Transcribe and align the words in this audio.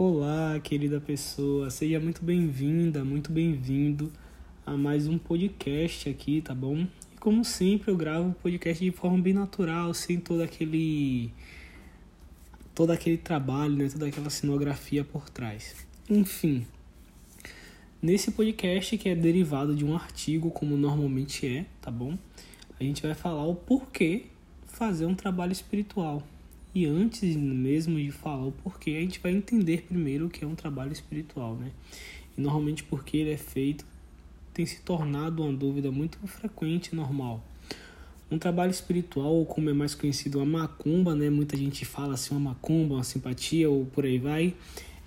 Olá, 0.00 0.60
querida 0.60 1.00
pessoa, 1.00 1.70
seja 1.70 1.98
muito 1.98 2.24
bem-vinda, 2.24 3.04
muito 3.04 3.32
bem-vindo 3.32 4.12
a 4.64 4.76
mais 4.76 5.08
um 5.08 5.18
podcast 5.18 6.08
aqui, 6.08 6.40
tá 6.40 6.54
bom? 6.54 6.86
E 7.12 7.18
como 7.18 7.44
sempre, 7.44 7.90
eu 7.90 7.96
gravo 7.96 8.28
o 8.28 8.32
podcast 8.32 8.84
de 8.84 8.92
forma 8.92 9.18
bem 9.18 9.34
natural, 9.34 9.92
sem 9.92 10.20
todo 10.20 10.40
aquele 10.40 11.32
todo 12.76 12.92
aquele 12.92 13.16
trabalho, 13.16 13.74
né, 13.74 13.88
toda 13.88 14.06
aquela 14.06 14.30
cenografia 14.30 15.02
por 15.02 15.28
trás. 15.28 15.74
Enfim, 16.08 16.64
nesse 18.00 18.30
podcast 18.30 18.96
que 18.96 19.08
é 19.08 19.16
derivado 19.16 19.74
de 19.74 19.84
um 19.84 19.96
artigo, 19.96 20.48
como 20.52 20.76
normalmente 20.76 21.44
é, 21.44 21.66
tá 21.82 21.90
bom? 21.90 22.16
A 22.78 22.84
gente 22.84 23.02
vai 23.02 23.14
falar 23.14 23.44
o 23.48 23.56
porquê 23.56 24.26
fazer 24.64 25.06
um 25.06 25.14
trabalho 25.16 25.50
espiritual. 25.50 26.22
E 26.74 26.86
antes 26.86 27.36
mesmo 27.36 27.98
de 27.98 28.10
falar 28.10 28.46
o 28.46 28.52
porquê, 28.52 28.90
a 28.90 29.00
gente 29.00 29.18
vai 29.20 29.32
entender 29.32 29.82
primeiro 29.82 30.26
o 30.26 30.30
que 30.30 30.44
é 30.44 30.46
um 30.46 30.54
trabalho 30.54 30.92
espiritual, 30.92 31.56
né? 31.56 31.70
E 32.36 32.40
normalmente 32.40 32.84
porque 32.84 33.16
ele 33.16 33.32
é 33.32 33.36
feito 33.36 33.84
tem 34.58 34.66
se 34.66 34.80
tornado 34.80 35.44
uma 35.44 35.52
dúvida 35.52 35.88
muito 35.92 36.18
frequente 36.26 36.88
e 36.88 36.96
normal. 36.96 37.40
Um 38.28 38.38
trabalho 38.38 38.72
espiritual, 38.72 39.32
ou 39.32 39.46
como 39.46 39.70
é 39.70 39.72
mais 39.72 39.94
conhecido, 39.94 40.40
a 40.40 40.44
macumba, 40.44 41.14
né? 41.14 41.30
Muita 41.30 41.56
gente 41.56 41.84
fala 41.84 42.14
assim, 42.14 42.34
uma 42.34 42.50
macumba, 42.50 42.96
uma 42.96 43.04
simpatia 43.04 43.70
ou 43.70 43.86
por 43.86 44.04
aí 44.04 44.18
vai. 44.18 44.52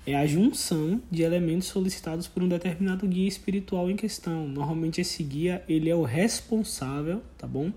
É 0.07 0.15
a 0.15 0.25
junção 0.25 1.01
de 1.11 1.21
elementos 1.21 1.67
solicitados 1.67 2.29
por 2.29 2.41
um 2.41 2.47
determinado 2.47 3.05
guia 3.05 3.27
espiritual 3.27 3.91
em 3.91 3.97
questão. 3.97 4.47
Normalmente 4.47 5.01
esse 5.01 5.21
guia, 5.21 5.61
ele 5.67 5.89
é 5.89 5.95
o 5.95 6.03
responsável, 6.03 7.21
tá 7.37 7.45
bom? 7.45 7.73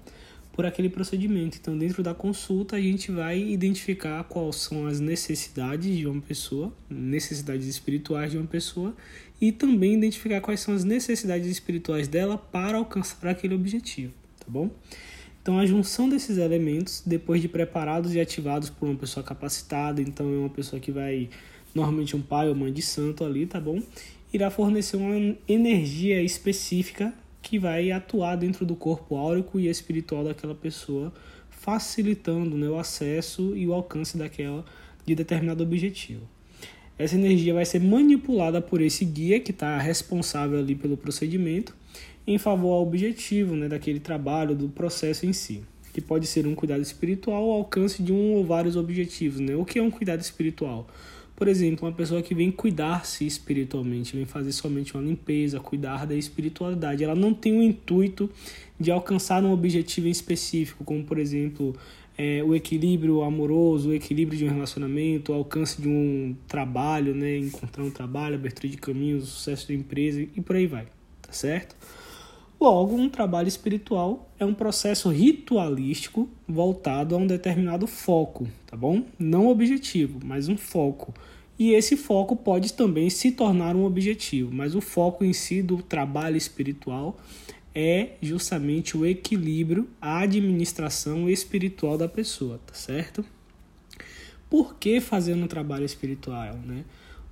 Por 0.55 0.65
aquele 0.65 0.89
procedimento. 0.89 1.59
Então, 1.61 1.77
dentro 1.77 2.01
da 2.01 2.15
consulta, 2.15 2.77
a 2.77 2.81
gente 2.81 3.11
vai 3.11 3.43
identificar 3.43 4.23
quais 4.25 4.57
são 4.57 4.87
as 4.87 5.01
necessidades 5.01 5.97
de 5.97 6.07
uma 6.07 6.23
pessoa, 6.23 6.73
necessidades 6.89 7.67
espirituais 7.67 8.31
de 8.31 8.39
uma 8.39 8.47
pessoa, 8.47 8.95
e 9.41 9.51
também 9.51 9.95
identificar 9.95 10.41
quais 10.41 10.61
são 10.61 10.73
as 10.73 10.85
necessidades 10.85 11.49
espirituais 11.49 12.07
dela 12.07 12.39
para 12.39 12.79
alcançar 12.79 13.29
aquele 13.29 13.55
objetivo, 13.55 14.13
tá 14.39 14.47
bom? 14.49 14.71
Então, 15.43 15.59
a 15.59 15.67
junção 15.67 16.09
desses 16.09 16.39
elementos, 16.39 17.03
depois 17.05 17.43
de 17.43 17.49
preparados 17.49 18.15
e 18.15 18.21
ativados 18.21 18.71
por 18.71 18.89
uma 18.89 18.97
pessoa 18.97 19.25
capacitada, 19.25 20.01
então 20.01 20.33
é 20.33 20.39
uma 20.39 20.49
pessoa 20.49 20.79
que 20.79 20.93
vai, 20.93 21.29
normalmente 21.75 22.15
um 22.15 22.23
pai 22.23 22.49
ou 22.49 22.55
mãe 22.55 22.73
de 22.73 22.81
santo 22.81 23.25
ali, 23.25 23.45
tá 23.45 23.61
bom? 23.61 23.83
Irá 24.33 24.51
fornecer 24.51 24.97
uma 24.97 25.37
energia 25.49 26.23
específica 26.23 27.13
que 27.45 27.59
vai 27.59 27.93
atuar 27.93 28.37
dentro 28.37 28.65
do 28.65 28.75
corpo 28.75 29.17
áurico 29.17 29.61
e 29.61 29.69
espiritual 29.69 30.25
daquela 30.25 30.55
pessoa, 30.55 31.13
facilitando 31.51 32.57
né, 32.57 32.69
o 32.69 32.79
acesso 32.79 33.55
e 33.55 33.67
o 33.67 33.75
alcance 33.75 34.17
daquela 34.17 34.65
de 35.05 35.15
determinado 35.15 35.63
objetivo. 35.63 36.23
Essa 36.99 37.17
energia 37.17 37.53
vai 37.53 37.67
ser 37.67 37.81
manipulada 37.81 38.63
por 38.63 38.81
esse 38.81 39.05
guia 39.05 39.39
que 39.39 39.51
está 39.51 39.79
responsável 39.79 40.59
ali 40.59 40.75
pelo 40.75 40.97
procedimento 40.97 41.77
em 42.27 42.39
favor 42.39 42.73
ao 42.73 42.83
objetivo 42.83 43.55
né, 43.55 43.69
daquele 43.69 44.01
trabalho, 44.01 44.55
do 44.55 44.69
processo 44.71 45.27
em 45.27 45.33
si, 45.35 45.63
que 45.93 46.01
pode 46.01 46.27
ser 46.27 46.47
um 46.47 46.55
cuidado 46.55 46.81
espiritual 46.81 47.43
ao 47.43 47.59
alcance 47.59 48.03
de 48.03 48.13
um 48.13 48.33
ou 48.33 48.45
vários 48.45 48.75
objetivos. 48.75 49.41
Né? 49.41 49.55
O 49.55 49.67
que 49.67 49.79
é 49.79 49.83
um 49.83 49.91
cuidado 49.91 50.23
espiritual? 50.23 50.87
Por 51.45 51.51
exemplo, 51.51 51.87
uma 51.87 51.95
pessoa 51.95 52.23
que 52.23 52.35
vem 52.35 52.51
cuidar-se 52.51 53.27
espiritualmente, 53.27 54.17
vem 54.17 54.25
fazer 54.25 54.51
somente 54.51 54.95
uma 54.95 55.03
limpeza, 55.03 55.61
cuidar 55.61 56.07
da 56.07 56.15
espiritualidade, 56.15 57.05
ela 57.05 57.15
não 57.15 57.35
tem 57.35 57.59
o 57.59 57.63
intuito 57.63 58.31
de 58.81 58.91
alcançar 58.91 59.45
um 59.45 59.53
objetivo 59.53 60.09
específico, 60.09 60.83
como 60.85 61.05
por 61.05 61.19
exemplo 61.19 61.77
é, 62.17 62.43
o 62.43 62.55
equilíbrio 62.55 63.23
amoroso, 63.23 63.91
o 63.91 63.93
equilíbrio 63.93 64.39
de 64.39 64.47
um 64.47 64.55
relacionamento, 64.55 65.33
o 65.33 65.35
alcance 65.35 65.83
de 65.83 65.87
um 65.87 66.35
trabalho, 66.49 67.15
né, 67.15 67.37
encontrar 67.37 67.85
um 67.85 67.91
trabalho, 67.91 68.37
abertura 68.37 68.69
de 68.69 68.79
caminhos, 68.79 69.29
sucesso 69.29 69.69
da 69.69 69.75
empresa 69.75 70.23
e 70.23 70.41
por 70.41 70.57
aí 70.57 70.67
vai, 70.67 70.87
tá 71.21 71.31
certo? 71.31 71.77
Logo, 72.65 72.97
um 72.97 73.11
trabalho 73.11 73.47
espiritual 73.47 74.33
é 74.39 74.45
um 74.47 74.55
processo 74.55 75.11
ritualístico 75.11 76.31
voltado 76.49 77.15
a 77.15 77.19
um 77.19 77.27
determinado 77.27 77.87
foco, 77.87 78.49
tá 78.67 78.75
bom? 78.75 79.05
Não 79.19 79.49
objetivo, 79.49 80.19
mas 80.25 80.49
um 80.49 80.57
foco. 80.57 81.13
E 81.59 81.73
esse 81.73 81.95
foco 81.95 82.35
pode 82.35 82.73
também 82.73 83.11
se 83.11 83.33
tornar 83.33 83.77
um 83.77 83.85
objetivo, 83.85 84.51
mas 84.51 84.75
o 84.75 84.81
foco 84.81 85.27
em 85.27 85.35
si 85.35 85.61
do 85.61 85.83
trabalho 85.83 86.39
espiritual 86.39 87.19
é 87.75 88.13
justamente 88.23 88.97
o 88.97 89.05
equilíbrio, 89.05 89.87
a 90.01 90.21
administração 90.21 91.29
espiritual 91.29 91.99
da 91.99 92.09
pessoa, 92.09 92.59
tá 92.67 92.73
certo? 92.73 93.23
Por 94.49 94.77
que 94.77 95.03
fazer 95.03 95.35
um 95.35 95.47
trabalho 95.47 95.85
espiritual, 95.85 96.55
né? 96.65 96.87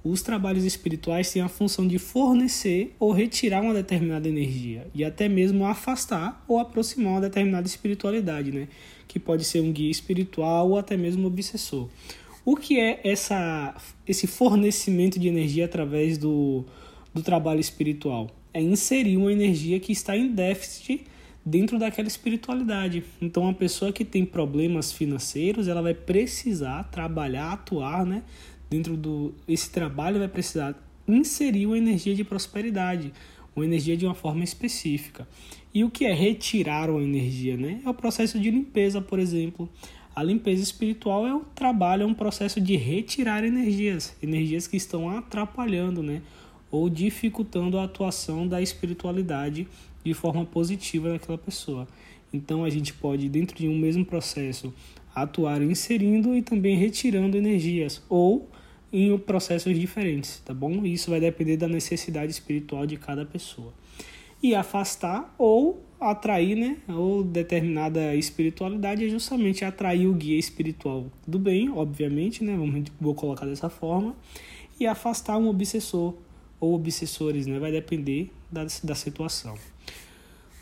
Os 0.05 0.21
trabalhos 0.21 0.65
espirituais 0.65 1.31
têm 1.31 1.43
a 1.43 1.49
função 1.49 1.87
de 1.87 1.97
fornecer 1.97 2.95
ou 2.99 3.13
retirar 3.13 3.63
uma 3.63 3.73
determinada 3.73 4.29
energia 4.29 4.87
e 4.93 5.05
até 5.05 5.29
mesmo 5.29 5.65
afastar 5.65 6.45
ou 6.49 6.59
aproximar 6.59 7.13
uma 7.13 7.21
determinada 7.21 7.67
espiritualidade, 7.69 8.51
né? 8.51 8.67
Que 9.07 9.21
pode 9.21 9.45
ser 9.45 9.61
um 9.61 9.71
guia 9.71 9.91
espiritual 9.91 10.71
ou 10.71 10.79
até 10.79 10.97
mesmo 10.97 11.23
um 11.23 11.27
obsessor. 11.27 11.89
O 12.45 12.57
que 12.57 12.81
é 12.81 13.01
essa, 13.05 13.77
esse 14.07 14.27
fornecimento 14.27 15.21
de 15.21 15.29
energia 15.29 15.67
através 15.67 16.19
do, 16.19 16.65
do 17.15 17.23
trabalho 17.23 17.61
espiritual? 17.61 18.29
É 18.53 18.61
inserir 18.61 19.17
uma 19.17 19.33
energia 19.33 19.79
que 19.79 19.93
está 19.93 20.17
em 20.17 20.27
déficit 20.35 21.05
dentro 21.45 21.79
daquela 21.79 22.09
espiritualidade. 22.09 23.05
Então, 23.21 23.45
uma 23.45 23.55
pessoa 23.55 23.93
que 23.93 24.05
tem 24.05 24.25
problemas 24.25 24.93
financeiros, 24.93 25.69
ela 25.69 25.83
vai 25.83 25.95
precisar 25.95 26.85
trabalhar, 26.85 27.53
atuar, 27.53 28.05
né, 28.07 28.23
dentro 28.73 28.97
do 28.97 29.35
esse 29.47 29.71
trabalho 29.71 30.19
vai 30.19 30.29
precisar 30.29 30.75
inserir 31.07 31.67
uma 31.67 31.77
energia 31.77 32.15
de 32.15 32.25
prosperidade, 32.25 33.13
uma 33.55 33.67
energia 33.67 33.95
de 33.99 34.07
uma 34.07 34.15
forma 34.15 34.43
específica. 34.43 35.29
E 35.75 35.85
o 35.85 35.91
que 35.91 36.07
é 36.07 36.15
retirar 36.15 36.89
uma 36.89 37.03
energia, 37.03 37.55
né? 37.55 37.83
É 37.85 37.89
o 37.89 37.93
processo 37.93 38.41
de 38.41 38.51
limpeza, 38.51 38.99
por 39.03 39.19
exemplo. 39.19 39.69
A 40.17 40.23
limpeza 40.23 40.63
espiritual 40.63 41.27
é 41.27 41.35
um 41.35 41.45
trabalho, 41.55 42.05
é 42.05 42.07
um 42.07 42.15
processo 42.15 42.63
de 42.63 42.77
retirar 42.77 43.45
energias, 43.45 44.17
energias 44.23 44.67
que 44.67 44.77
estão 44.79 45.11
atrapalhando, 45.11 46.03
né? 46.03 46.23
Ou 46.71 46.89
dificultando 46.89 47.77
a 47.79 47.85
atuação 47.85 48.49
da 48.49 48.63
espiritualidade 48.63 49.69
de 50.03 50.15
forma 50.15 50.47
positiva 50.47 51.13
naquela 51.13 51.37
pessoa. 51.37 51.87
Então 52.33 52.65
a 52.65 52.71
gente 52.71 52.95
pode, 52.95 53.29
dentro 53.29 53.55
de 53.55 53.69
um 53.69 53.77
mesmo 53.77 54.05
processo, 54.05 54.73
atuar 55.15 55.61
inserindo 55.61 56.35
e 56.35 56.41
também 56.41 56.75
retirando 56.77 57.37
energias, 57.37 58.03
ou 58.09 58.49
em 58.93 59.17
processos 59.17 59.79
diferentes, 59.79 60.43
tá 60.45 60.53
bom? 60.53 60.85
Isso 60.85 61.11
vai 61.11 61.19
depender 61.19 61.57
da 61.57 61.67
necessidade 61.67 62.31
espiritual 62.31 62.87
de 62.87 62.97
cada 62.99 63.25
pessoa. 63.25 63.73
E 64.43 64.55
afastar 64.55 65.35
ou 65.39 65.83
atrair, 65.99 66.57
né? 66.57 66.77
Ou 66.89 67.23
determinada 67.25 68.15
espiritualidade 68.15 69.07
é 69.07 69.09
justamente 69.09 69.65
atrair 69.65 70.07
o 70.07 70.13
guia 70.13 70.39
espiritual 70.39 71.07
do 71.27 71.39
bem, 71.39 71.71
obviamente, 71.71 72.45
né? 72.45 72.55
Vamos, 72.57 72.91
vou 73.01 73.15
colocar 73.15 73.47
dessa 73.47 73.71
forma. 73.71 74.15
E 74.79 74.87
afastar 74.87 75.39
um 75.39 75.49
obsessor 75.49 76.15
ou 76.61 76.75
obsessores, 76.75 77.47
né? 77.47 77.59
Vai 77.59 77.73
depender 77.73 78.31
da, 78.51 78.67
da 78.85 78.95
situação. 78.95 79.55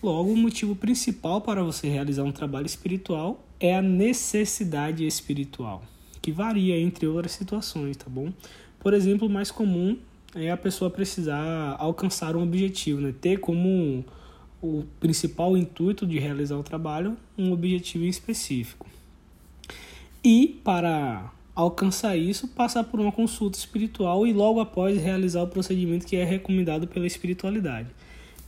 Logo, 0.02 0.30
o 0.30 0.36
motivo 0.36 0.76
principal 0.76 1.40
para 1.40 1.62
você 1.62 1.88
realizar 1.88 2.22
um 2.22 2.32
trabalho 2.32 2.66
espiritual 2.66 3.44
é 3.58 3.74
a 3.74 3.82
necessidade 3.82 5.06
espiritual 5.06 5.82
que 6.20 6.32
varia 6.32 6.78
entre 6.78 7.06
outras 7.06 7.32
situações, 7.32 7.96
tá 7.96 8.06
bom? 8.08 8.32
Por 8.78 8.94
exemplo, 8.94 9.26
o 9.26 9.30
mais 9.30 9.50
comum 9.50 9.96
é 10.34 10.50
a 10.50 10.56
pessoa 10.56 10.90
precisar 10.90 11.76
alcançar 11.78 12.36
um 12.36 12.42
objetivo, 12.42 13.00
né? 13.00 13.14
Ter 13.20 13.38
como 13.40 14.04
o 14.62 14.84
principal 14.98 15.56
intuito 15.56 16.06
de 16.06 16.18
realizar 16.18 16.56
o 16.56 16.62
trabalho 16.62 17.16
um 17.36 17.52
objetivo 17.52 18.04
específico. 18.04 18.86
E 20.22 20.60
para 20.62 21.32
alcançar 21.54 22.16
isso, 22.16 22.48
passar 22.48 22.84
por 22.84 23.00
uma 23.00 23.12
consulta 23.12 23.58
espiritual 23.58 24.26
e 24.26 24.32
logo 24.32 24.60
após 24.60 25.00
realizar 25.00 25.42
o 25.42 25.48
procedimento 25.48 26.06
que 26.06 26.16
é 26.16 26.24
recomendado 26.24 26.86
pela 26.86 27.06
espiritualidade. 27.06 27.88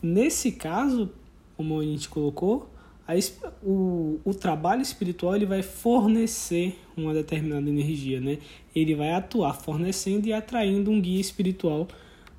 Nesse 0.02 0.52
caso, 0.52 1.10
como 1.56 1.78
a 1.80 1.84
gente 1.84 2.08
colocou, 2.08 2.71
a, 3.06 3.14
o, 3.62 4.20
o 4.24 4.34
trabalho 4.34 4.82
espiritual 4.82 5.34
ele 5.34 5.46
vai 5.46 5.62
fornecer 5.62 6.78
uma 6.96 7.12
determinada 7.12 7.68
energia, 7.68 8.20
né? 8.20 8.38
Ele 8.74 8.94
vai 8.94 9.12
atuar 9.12 9.54
fornecendo 9.54 10.26
e 10.28 10.32
atraindo 10.32 10.90
um 10.90 11.00
guia 11.00 11.20
espiritual 11.20 11.88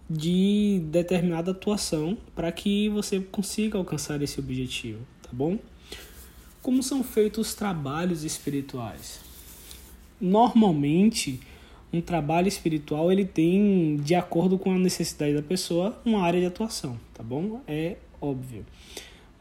de 0.10 0.82
determinada 0.86 1.52
atuação 1.52 2.18
para 2.36 2.52
que 2.52 2.90
você 2.90 3.20
consiga 3.20 3.78
alcançar 3.78 4.22
esse 4.22 4.40
objetivo, 4.40 5.00
tá 5.22 5.30
bom? 5.32 5.58
Como 6.62 6.82
são 6.82 7.04
feitos 7.04 7.50
os 7.50 7.56
trabalhos 7.56 8.24
espirituais? 8.24 9.20
Normalmente, 10.20 11.42
um 11.92 12.00
trabalho 12.00 12.48
espiritual 12.48 13.12
ele 13.12 13.26
tem, 13.26 13.98
de 13.98 14.16
acordo 14.16 14.58
com 14.58 14.72
a 14.72 14.78
necessidade 14.78 15.34
da 15.34 15.42
pessoa, 15.42 16.00
uma 16.06 16.22
área 16.22 16.40
de 16.40 16.46
atuação, 16.46 16.98
tá 17.14 17.22
bom? 17.22 17.62
É 17.68 17.98
óbvio. 18.22 18.66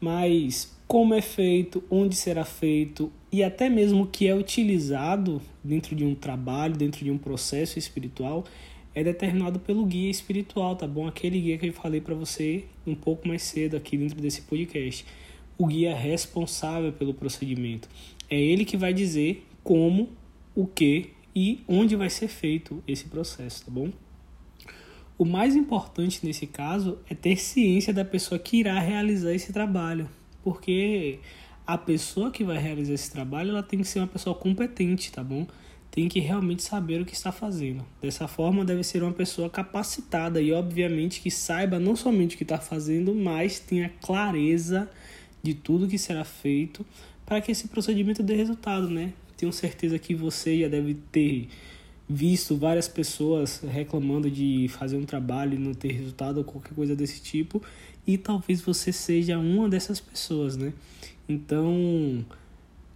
Mas 0.01 0.75
como 0.93 1.15
é 1.15 1.23
feito, 1.23 1.83
onde 1.89 2.15
será 2.15 2.45
feito 2.45 3.11
e 3.31 3.43
até 3.43 3.67
mesmo 3.67 4.03
o 4.03 4.05
que 4.05 4.27
é 4.27 4.35
utilizado 4.35 5.41
dentro 5.63 5.95
de 5.95 6.05
um 6.05 6.13
trabalho, 6.13 6.77
dentro 6.77 7.03
de 7.03 7.09
um 7.09 7.17
processo 7.17 7.79
espiritual, 7.79 8.43
é 8.93 9.03
determinado 9.03 9.59
pelo 9.59 9.87
guia 9.87 10.11
espiritual, 10.11 10.75
tá 10.75 10.85
bom? 10.85 11.07
Aquele 11.07 11.41
guia 11.41 11.57
que 11.57 11.65
eu 11.65 11.73
falei 11.73 11.99
para 11.99 12.13
você 12.13 12.65
um 12.85 12.93
pouco 12.93 13.27
mais 13.27 13.41
cedo 13.41 13.75
aqui 13.75 13.97
dentro 13.97 14.21
desse 14.21 14.43
podcast. 14.43 15.03
O 15.57 15.65
guia 15.65 15.95
responsável 15.95 16.93
pelo 16.93 17.15
procedimento. 17.15 17.89
É 18.29 18.39
ele 18.39 18.63
que 18.63 18.77
vai 18.77 18.93
dizer 18.93 19.47
como, 19.63 20.09
o 20.53 20.67
que 20.67 21.09
e 21.35 21.63
onde 21.67 21.95
vai 21.95 22.11
ser 22.11 22.27
feito 22.27 22.83
esse 22.87 23.05
processo, 23.05 23.65
tá 23.65 23.71
bom? 23.71 23.89
O 25.17 25.25
mais 25.25 25.55
importante 25.55 26.23
nesse 26.23 26.45
caso 26.45 26.99
é 27.09 27.15
ter 27.15 27.37
ciência 27.37 27.91
da 27.91 28.05
pessoa 28.05 28.37
que 28.37 28.57
irá 28.57 28.79
realizar 28.79 29.33
esse 29.33 29.51
trabalho, 29.51 30.07
porque 30.43 31.19
a 31.65 31.77
pessoa 31.77 32.29
que 32.29 32.43
vai 32.43 32.57
realizar 32.57 32.93
esse 32.93 33.11
trabalho 33.11 33.51
ela 33.51 33.63
tem 33.63 33.79
que 33.79 33.87
ser 33.87 33.99
uma 33.99 34.07
pessoa 34.07 34.35
competente, 34.35 35.11
tá 35.11 35.23
bom? 35.23 35.47
Tem 35.89 36.09
que 36.09 36.19
realmente 36.19 36.63
saber 36.63 37.01
o 37.01 37.05
que 37.05 37.13
está 37.13 37.31
fazendo. 37.31 37.85
Dessa 38.01 38.27
forma, 38.27 38.65
deve 38.65 38.83
ser 38.83 39.03
uma 39.03 39.11
pessoa 39.11 39.49
capacitada 39.49 40.41
e, 40.41 40.51
obviamente, 40.51 41.21
que 41.21 41.29
saiba 41.29 41.79
não 41.79 41.95
somente 41.95 42.35
o 42.35 42.37
que 42.37 42.43
está 42.43 42.57
fazendo, 42.57 43.13
mas 43.13 43.59
tenha 43.59 43.91
clareza 44.01 44.89
de 45.43 45.53
tudo 45.53 45.87
que 45.87 45.99
será 45.99 46.23
feito 46.23 46.85
para 47.25 47.39
que 47.41 47.51
esse 47.51 47.67
procedimento 47.67 48.23
dê 48.23 48.35
resultado, 48.35 48.89
né? 48.89 49.13
Tenho 49.37 49.53
certeza 49.53 49.99
que 49.99 50.15
você 50.15 50.61
já 50.61 50.67
deve 50.67 50.95
ter 51.11 51.47
visto 52.07 52.57
várias 52.57 52.87
pessoas 52.87 53.61
reclamando 53.61 54.29
de 54.29 54.67
fazer 54.69 54.97
um 54.97 55.05
trabalho 55.05 55.55
e 55.55 55.57
não 55.57 55.73
ter 55.73 55.91
resultado 55.91 56.37
ou 56.37 56.43
qualquer 56.43 56.73
coisa 56.73 56.95
desse 56.95 57.21
tipo, 57.21 57.61
e 58.05 58.17
talvez 58.17 58.61
você 58.61 58.91
seja 58.91 59.37
uma 59.37 59.69
dessas 59.69 59.99
pessoas, 59.99 60.57
né? 60.57 60.73
Então, 61.27 62.25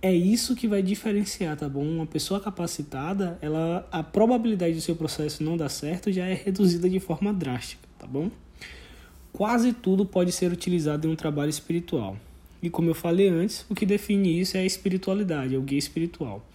é 0.02 0.14
isso 0.14 0.56
que 0.56 0.68
vai 0.68 0.82
diferenciar, 0.82 1.58
tá 1.58 1.68
bom? 1.68 1.84
Uma 1.84 2.06
pessoa 2.06 2.40
capacitada, 2.40 3.38
ela 3.42 3.88
a 3.92 4.04
probabilidade 4.04 4.76
do 4.76 4.82
seu 4.82 4.96
processo 4.96 5.44
não 5.44 5.58
dar 5.58 5.70
certo 5.70 6.12
já 6.12 6.26
é 6.26 6.34
reduzida 6.34 6.90
de 6.90 7.00
forma 7.00 7.34
drástica, 7.34 7.88
tá 7.98 8.06
bom? 8.06 8.30
Quase 9.34 9.74
tudo 9.74 10.06
pode 10.06 10.32
ser 10.32 10.52
utilizado 10.52 11.08
em 11.08 11.12
um 11.12 11.16
trabalho 11.16 11.50
espiritual. 11.50 12.18
E 12.62 12.70
como 12.70 12.90
eu 12.90 12.96
falei 12.96 13.30
antes, 13.30 13.66
o 13.70 13.76
que 13.76 13.86
define 13.86 14.40
isso 14.40 14.58
é 14.58 14.62
a 14.62 14.66
espiritualidade, 14.66 15.56
é 15.56 15.58
o 15.58 15.62
guia 15.62 15.78
espiritual. 15.78 16.46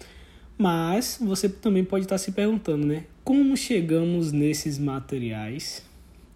Mas 0.58 1.18
você 1.20 1.48
também 1.48 1.84
pode 1.84 2.04
estar 2.04 2.18
se 2.18 2.32
perguntando, 2.32 2.86
né? 2.86 3.04
Como 3.24 3.56
chegamos 3.56 4.32
nesses 4.32 4.78
materiais? 4.78 5.84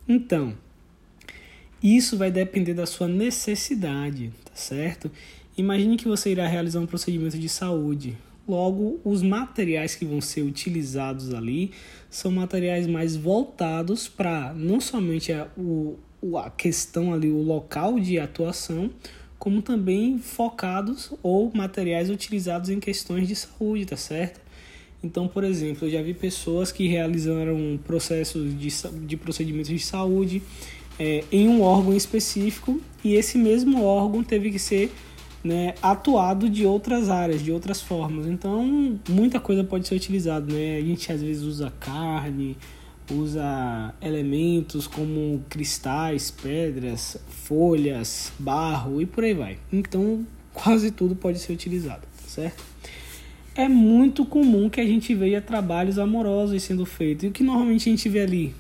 Então, 0.09 0.55
isso 1.83 2.17
vai 2.17 2.31
depender 2.31 2.75
da 2.75 2.87
sua 2.87 3.07
necessidade, 3.07 4.33
tá 4.45 4.53
certo? 4.55 5.11
Imagine 5.57 5.97
que 5.97 6.09
você 6.09 6.31
irá 6.31 6.47
realizar 6.47 6.81
um 6.81 6.87
procedimento 6.87 7.39
de 7.39 7.49
saúde. 7.49 8.17
Logo, 8.49 9.01
os 9.05 9.23
materiais 9.23 9.95
que 9.95 10.05
vão 10.05 10.21
ser 10.21 10.43
utilizados 10.43 11.35
ali 11.35 11.73
são 12.09 12.31
materiais 12.31 12.87
mais 12.87 13.17
voltados 13.17 14.07
para 14.07 14.55
não 14.55 14.81
somente 14.81 15.33
a, 15.33 15.49
o, 15.57 15.99
a 16.37 16.51
questão 16.51 17.13
ali, 17.13 17.29
o 17.29 17.43
local 17.43 17.99
de 17.99 18.19
atuação, 18.19 18.91
como 19.39 19.61
também 19.61 20.19
focados 20.19 21.13
ou 21.23 21.51
materiais 21.55 22.09
utilizados 22.09 22.71
em 22.71 22.79
questões 22.79 23.27
de 23.27 23.35
saúde, 23.35 23.87
tá 23.87 23.97
certo? 23.97 24.41
Então, 25.03 25.29
por 25.29 25.45
exemplo, 25.45 25.87
eu 25.87 25.91
já 25.91 26.03
vi 26.03 26.15
pessoas 26.15 26.73
que 26.73 26.89
realizaram 26.89 27.79
processos 27.85 28.59
de, 28.59 28.69
de 29.07 29.17
procedimentos 29.17 29.71
de 29.71 29.79
saúde 29.79 30.43
é, 30.99 31.25
em 31.31 31.49
um 31.49 31.63
órgão 31.63 31.95
específico 31.95 32.81
e 33.05 33.15
esse 33.15 33.39
mesmo 33.39 33.83
órgão 33.85 34.23
teve 34.23 34.51
que 34.51 34.59
ser 34.59 34.93
né, 35.45 35.75
atuado 35.81 36.51
de 36.51 36.67
outras 36.67 37.09
áreas, 37.09 37.43
de 37.43 37.53
outras 37.53 37.81
formas. 37.81 38.27
Então, 38.27 38.99
muita 39.09 39.39
coisa 39.39 39.63
pode 39.63 39.87
ser 39.87 39.95
utilizada, 39.95 40.53
né? 40.53 40.77
A 40.77 40.81
gente 40.81 41.13
às 41.13 41.23
vezes 41.23 41.43
usa 41.45 41.73
carne, 41.79 42.57
usa 43.11 43.95
elementos 44.03 44.87
como 44.87 45.45
cristais, 45.49 46.31
pedras, 46.31 47.17
folhas, 47.29 48.33
barro 48.39 49.01
e 49.01 49.07
por 49.07 49.23
aí 49.23 49.35
vai. 49.35 49.59
Então, 49.73 50.27
quase 50.53 50.91
tudo 50.91 51.15
pode 51.15 51.39
ser 51.39 51.53
utilizado, 51.53 52.03
certo? 52.27 52.65
É 53.55 53.69
muito 53.69 54.27
comum 54.27 54.69
que 54.69 54.81
a 54.81 54.87
gente 54.87 55.15
veja 55.15 55.41
trabalhos 55.41 55.99
amorosos 55.99 56.63
sendo 56.63 56.85
feitos. 56.85 57.25
E 57.25 57.29
o 57.29 57.31
que 57.31 57.43
normalmente 57.43 57.89
a 57.89 57.93
gente 57.93 58.09
vê 58.09 58.21
ali? 58.21 58.55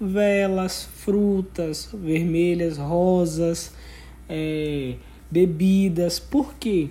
Velas, 0.00 0.88
frutas 0.96 1.88
vermelhas, 1.92 2.78
rosas, 2.78 3.72
é, 4.28 4.94
bebidas. 5.30 6.18
Por 6.18 6.54
quê? 6.54 6.90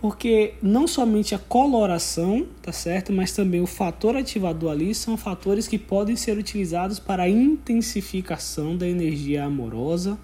Porque 0.00 0.54
não 0.62 0.86
somente 0.86 1.34
a 1.34 1.38
coloração, 1.38 2.46
tá 2.62 2.70
certo? 2.70 3.12
Mas 3.12 3.32
também 3.32 3.60
o 3.60 3.66
fator 3.66 4.16
ativador 4.16 4.70
ali 4.70 4.94
são 4.94 5.16
fatores 5.16 5.66
que 5.66 5.76
podem 5.76 6.14
ser 6.14 6.38
utilizados 6.38 6.98
para 7.00 7.24
a 7.24 7.28
intensificação 7.28 8.76
da 8.76 8.86
energia 8.86 9.44
amorosa, 9.44 10.16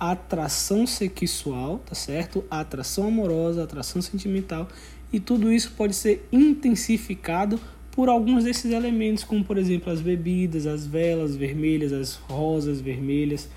atração 0.00 0.86
sexual, 0.86 1.78
tá 1.84 1.94
certo? 1.94 2.42
Atração 2.50 3.08
amorosa, 3.08 3.62
atração 3.62 4.00
sentimental, 4.00 4.68
e 5.12 5.20
tudo 5.20 5.52
isso 5.52 5.72
pode 5.76 5.94
ser 5.94 6.26
intensificado 6.32 7.60
por 7.98 8.08
alguns 8.08 8.44
desses 8.44 8.70
elementos, 8.70 9.24
como 9.24 9.42
por 9.42 9.58
exemplo 9.58 9.92
as 9.92 10.00
bebidas, 10.00 10.68
as 10.68 10.86
velas 10.86 11.34
vermelhas, 11.34 11.92
as 11.92 12.14
rosas 12.14 12.80
vermelhas, 12.80 13.48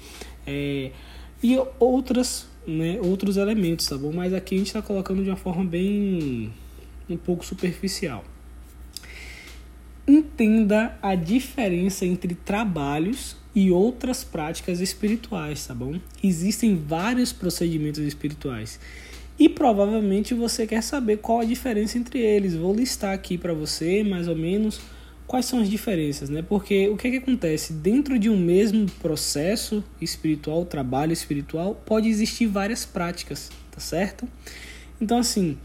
é, 0.47 0.89
e 1.43 1.59
outras 1.77 2.47
né, 2.65 2.99
outros 3.03 3.37
elementos, 3.37 3.85
tá 3.85 3.95
bom? 3.95 4.11
Mas 4.11 4.33
aqui 4.33 4.55
a 4.55 4.57
gente 4.57 4.65
está 4.65 4.81
colocando 4.81 5.23
de 5.23 5.29
uma 5.29 5.35
forma 5.35 5.63
bem 5.63 6.51
um 7.07 7.17
pouco 7.17 7.45
superficial. 7.45 8.25
Entenda 10.07 10.97
a 11.03 11.13
diferença 11.13 12.03
entre 12.03 12.33
trabalhos 12.33 13.37
e 13.53 13.69
outras 13.69 14.23
práticas 14.23 14.79
espirituais, 14.79 15.67
tá 15.67 15.75
bom? 15.75 15.99
Existem 16.23 16.75
vários 16.75 17.31
procedimentos 17.31 18.01
espirituais 18.01 18.79
e 19.41 19.49
provavelmente 19.49 20.35
você 20.35 20.67
quer 20.67 20.83
saber 20.83 21.17
qual 21.17 21.39
a 21.39 21.43
diferença 21.43 21.97
entre 21.97 22.19
eles. 22.19 22.53
Vou 22.53 22.75
listar 22.75 23.11
aqui 23.11 23.39
para 23.39 23.55
você 23.55 24.03
mais 24.03 24.27
ou 24.27 24.35
menos 24.35 24.79
quais 25.25 25.47
são 25.47 25.59
as 25.59 25.67
diferenças, 25.67 26.29
né? 26.29 26.43
Porque 26.43 26.87
o 26.89 26.95
que, 26.95 27.07
é 27.07 27.11
que 27.11 27.17
acontece? 27.17 27.73
Dentro 27.73 28.19
de 28.19 28.29
um 28.29 28.37
mesmo 28.37 28.85
processo 29.01 29.83
espiritual, 29.99 30.63
trabalho 30.63 31.11
espiritual, 31.11 31.73
pode 31.73 32.07
existir 32.07 32.45
várias 32.45 32.85
práticas, 32.85 33.49
tá 33.71 33.79
certo? 33.79 34.27
Então, 35.01 35.17
assim, 35.17 35.57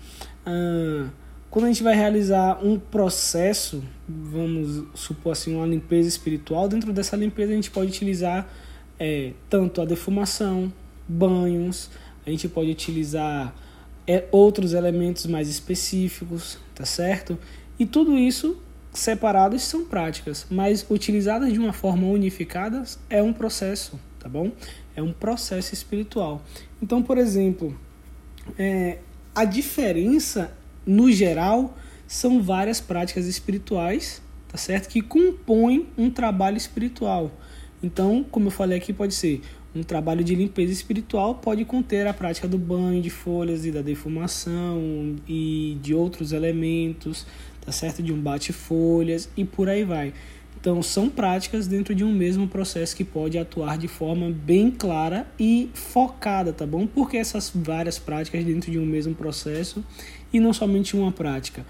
uh, 0.47 1.11
quando 1.51 1.67
a 1.67 1.69
gente 1.69 1.83
vai 1.83 1.95
realizar 1.95 2.65
um 2.65 2.79
processo, 2.79 3.85
vamos 4.09 4.85
supor 4.95 5.33
assim, 5.33 5.55
uma 5.55 5.67
limpeza 5.67 6.09
espiritual, 6.09 6.67
dentro 6.67 6.95
dessa 6.95 7.15
limpeza 7.15 7.53
a 7.53 7.57
gente 7.57 7.71
pode 7.71 7.91
utilizar 7.91 8.51
é, 8.99 9.33
tanto 9.51 9.83
a 9.83 9.85
defumação, 9.85 10.73
banhos, 11.07 11.91
a 12.25 12.31
gente 12.31 12.49
pode 12.49 12.71
utilizar 12.71 13.55
outros 14.31 14.73
elementos 14.73 15.27
mais 15.27 15.49
específicos, 15.49 16.59
tá 16.75 16.85
certo? 16.85 17.39
E 17.79 17.85
tudo 17.85 18.17
isso 18.17 18.57
separadas 18.93 19.63
são 19.63 19.85
práticas, 19.85 20.47
mas 20.51 20.87
utilizadas 20.89 21.53
de 21.53 21.59
uma 21.59 21.73
forma 21.73 22.07
unificada 22.07 22.83
é 23.11 23.23
um 23.23 23.33
processo, 23.33 23.99
tá 24.19 24.29
bom? 24.29 24.53
É 24.95 25.03
um 25.03 25.13
processo 25.13 25.75
espiritual. 25.75 26.43
Então, 26.81 27.03
por 27.03 27.19
exemplo, 27.19 27.79
é, 28.59 28.99
a 29.35 29.45
diferença 29.45 30.53
no 30.87 31.11
geral 31.13 31.77
são 32.07 32.43
várias 32.43 32.81
práticas 32.81 33.27
espirituais, 33.27 34.23
tá 34.49 34.57
certo? 34.57 34.89
Que 34.89 35.03
compõem 35.03 35.89
um 35.99 36.11
trabalho 36.11 36.57
espiritual. 36.57 37.31
Então, 37.83 38.25
como 38.31 38.47
eu 38.47 38.51
falei 38.51 38.79
aqui, 38.79 38.93
pode 38.93 39.15
ser 39.15 39.43
um 39.77 39.83
trabalho 39.83 40.25
de 40.25 40.35
limpeza 40.35 40.73
espiritual, 40.73 41.35
pode 41.35 41.65
conter 41.65 42.07
a 42.07 42.15
prática 42.15 42.49
do 42.49 42.57
banho 42.57 43.03
de 43.03 43.11
folhas 43.11 43.67
e 43.67 43.71
da 43.71 43.83
defumação 43.83 45.17
e 45.29 45.77
de 45.83 45.95
outros 45.95 46.33
elementos, 46.33 47.27
tá 47.61 47.71
certo? 47.71 48.03
De 48.03 48.13
um 48.13 48.21
bate-folhas 48.21 49.29
e 49.37 49.45
por 49.45 49.69
aí 49.69 49.85
vai. 49.85 50.15
Então, 50.59 50.83
são 50.83 51.09
práticas 51.09 51.67
dentro 51.67 51.95
de 51.95 52.03
um 52.03 52.13
mesmo 52.13 52.49
processo 52.49 52.97
que 52.97 53.05
pode 53.05 53.39
atuar 53.39 53.77
de 53.77 53.87
forma 53.87 54.31
bem 54.31 54.71
clara 54.71 55.27
e 55.39 55.71
focada, 55.75 56.53
tá 56.53 56.67
bom? 56.67 56.87
Porque 56.87 57.19
essas 57.19 57.53
várias 57.55 57.99
práticas 57.99 58.45
dentro 58.45 58.71
de 58.71 58.79
um 58.79 58.87
mesmo 58.87 59.15
processo 59.15 59.85
e 60.33 60.41
não 60.41 60.53
somente 60.53 60.97
uma 60.97 61.13
prática 61.13 61.65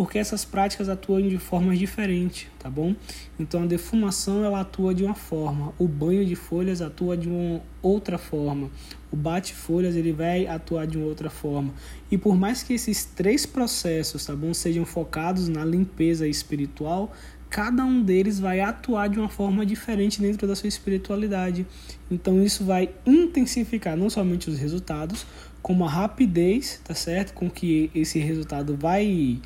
porque 0.00 0.18
essas 0.18 0.46
práticas 0.46 0.88
atuam 0.88 1.20
de 1.20 1.36
formas 1.36 1.78
diferentes, 1.78 2.46
tá 2.58 2.70
bom? 2.70 2.94
Então 3.38 3.64
a 3.64 3.66
defumação 3.66 4.42
ela 4.42 4.62
atua 4.62 4.94
de 4.94 5.04
uma 5.04 5.14
forma, 5.14 5.74
o 5.78 5.86
banho 5.86 6.24
de 6.24 6.34
folhas 6.34 6.80
atua 6.80 7.18
de 7.18 7.28
uma 7.28 7.60
outra 7.82 8.16
forma, 8.16 8.70
o 9.12 9.16
bate-folhas 9.16 9.94
ele 9.94 10.10
vai 10.10 10.46
atuar 10.46 10.86
de 10.86 10.96
uma 10.96 11.06
outra 11.06 11.28
forma. 11.28 11.74
E 12.10 12.16
por 12.16 12.34
mais 12.34 12.62
que 12.62 12.72
esses 12.72 13.04
três 13.04 13.44
processos, 13.44 14.24
tá 14.24 14.34
bom, 14.34 14.54
sejam 14.54 14.86
focados 14.86 15.48
na 15.48 15.66
limpeza 15.66 16.26
espiritual, 16.26 17.12
cada 17.50 17.84
um 17.84 18.02
deles 18.02 18.40
vai 18.40 18.60
atuar 18.60 19.06
de 19.10 19.18
uma 19.18 19.28
forma 19.28 19.66
diferente 19.66 20.18
dentro 20.18 20.48
da 20.48 20.56
sua 20.56 20.68
espiritualidade. 20.68 21.66
Então 22.10 22.42
isso 22.42 22.64
vai 22.64 22.88
intensificar 23.04 23.98
não 23.98 24.08
somente 24.08 24.48
os 24.48 24.58
resultados, 24.58 25.26
como 25.60 25.84
a 25.84 25.90
rapidez, 25.90 26.80
tá 26.82 26.94
certo? 26.94 27.34
Com 27.34 27.50
que 27.50 27.90
esse 27.94 28.18
resultado 28.18 28.74
vai 28.74 29.42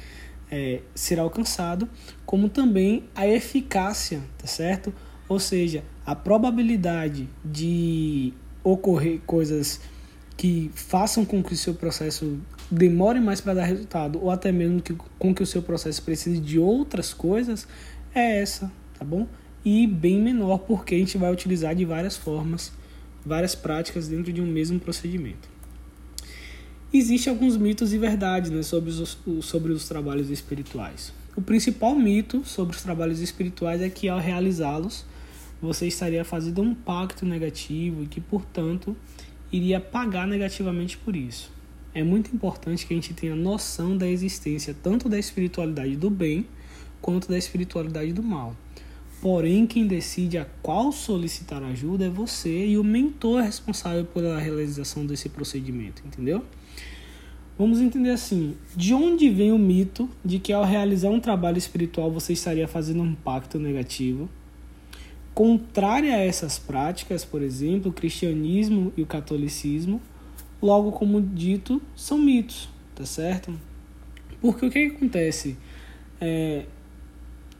é, 0.50 0.80
ser 0.94 1.18
alcançado, 1.18 1.88
como 2.26 2.48
também 2.48 3.04
a 3.14 3.26
eficácia, 3.26 4.20
tá 4.38 4.46
certo? 4.46 4.94
Ou 5.28 5.38
seja, 5.38 5.82
a 6.04 6.14
probabilidade 6.14 7.28
de 7.44 8.32
ocorrer 8.62 9.20
coisas 9.26 9.80
que 10.36 10.70
façam 10.74 11.24
com 11.24 11.42
que 11.42 11.52
o 11.52 11.56
seu 11.56 11.74
processo 11.74 12.38
demore 12.70 13.20
mais 13.20 13.40
para 13.40 13.54
dar 13.54 13.64
resultado, 13.64 14.20
ou 14.22 14.30
até 14.30 14.50
mesmo 14.50 14.80
que, 14.80 14.94
com 15.18 15.34
que 15.34 15.42
o 15.42 15.46
seu 15.46 15.62
processo 15.62 16.02
precise 16.02 16.40
de 16.40 16.58
outras 16.58 17.14
coisas, 17.14 17.68
é 18.14 18.40
essa, 18.40 18.70
tá 18.98 19.04
bom? 19.04 19.26
E 19.64 19.86
bem 19.86 20.20
menor, 20.20 20.58
porque 20.58 20.94
a 20.94 20.98
gente 20.98 21.16
vai 21.16 21.32
utilizar 21.32 21.74
de 21.74 21.84
várias 21.84 22.16
formas, 22.16 22.72
várias 23.24 23.54
práticas 23.54 24.08
dentro 24.08 24.32
de 24.32 24.42
um 24.42 24.46
mesmo 24.46 24.78
procedimento. 24.78 25.53
Existem 26.96 27.32
alguns 27.32 27.56
mitos 27.56 27.92
e 27.92 27.98
verdades 27.98 28.52
né, 28.52 28.62
sobre, 28.62 28.88
os, 28.88 29.18
sobre 29.40 29.72
os 29.72 29.88
trabalhos 29.88 30.30
espirituais. 30.30 31.12
O 31.34 31.42
principal 31.42 31.92
mito 31.92 32.44
sobre 32.44 32.76
os 32.76 32.82
trabalhos 32.84 33.18
espirituais 33.18 33.82
é 33.82 33.90
que 33.90 34.08
ao 34.08 34.20
realizá-los, 34.20 35.04
você 35.60 35.88
estaria 35.88 36.24
fazendo 36.24 36.62
um 36.62 36.72
pacto 36.72 37.26
negativo 37.26 38.04
e 38.04 38.06
que, 38.06 38.20
portanto, 38.20 38.96
iria 39.50 39.80
pagar 39.80 40.24
negativamente 40.28 40.96
por 40.96 41.16
isso. 41.16 41.50
É 41.92 42.04
muito 42.04 42.32
importante 42.32 42.86
que 42.86 42.94
a 42.94 42.96
gente 42.96 43.12
tenha 43.12 43.34
noção 43.34 43.96
da 43.96 44.06
existência 44.06 44.72
tanto 44.80 45.08
da 45.08 45.18
espiritualidade 45.18 45.96
do 45.96 46.08
bem 46.08 46.46
quanto 47.02 47.28
da 47.28 47.36
espiritualidade 47.36 48.12
do 48.12 48.22
mal. 48.22 48.54
Porém, 49.20 49.66
quem 49.66 49.88
decide 49.88 50.38
a 50.38 50.46
qual 50.62 50.92
solicitar 50.92 51.60
ajuda 51.64 52.04
é 52.04 52.08
você 52.08 52.66
e 52.66 52.78
o 52.78 52.84
mentor 52.84 53.42
responsável 53.42 54.04
pela 54.04 54.38
realização 54.38 55.04
desse 55.04 55.28
procedimento, 55.28 56.00
entendeu? 56.06 56.44
Vamos 57.56 57.80
entender 57.80 58.10
assim: 58.10 58.56
de 58.74 58.92
onde 58.92 59.30
vem 59.30 59.52
o 59.52 59.58
mito 59.58 60.08
de 60.24 60.38
que 60.38 60.52
ao 60.52 60.64
realizar 60.64 61.10
um 61.10 61.20
trabalho 61.20 61.58
espiritual 61.58 62.10
você 62.10 62.32
estaria 62.32 62.66
fazendo 62.66 63.02
um 63.02 63.14
pacto 63.14 63.58
negativo? 63.58 64.28
Contrária 65.32 66.14
a 66.14 66.20
essas 66.20 66.58
práticas, 66.58 67.24
por 67.24 67.42
exemplo, 67.42 67.90
o 67.90 67.94
cristianismo 67.94 68.92
e 68.96 69.02
o 69.02 69.06
catolicismo, 69.06 70.00
logo 70.62 70.92
como 70.92 71.20
dito, 71.20 71.82
são 71.96 72.18
mitos, 72.18 72.68
tá 72.94 73.04
certo? 73.04 73.52
Porque 74.40 74.66
o 74.66 74.70
que, 74.70 74.90
que 74.90 74.96
acontece? 74.96 75.56
É, 76.20 76.66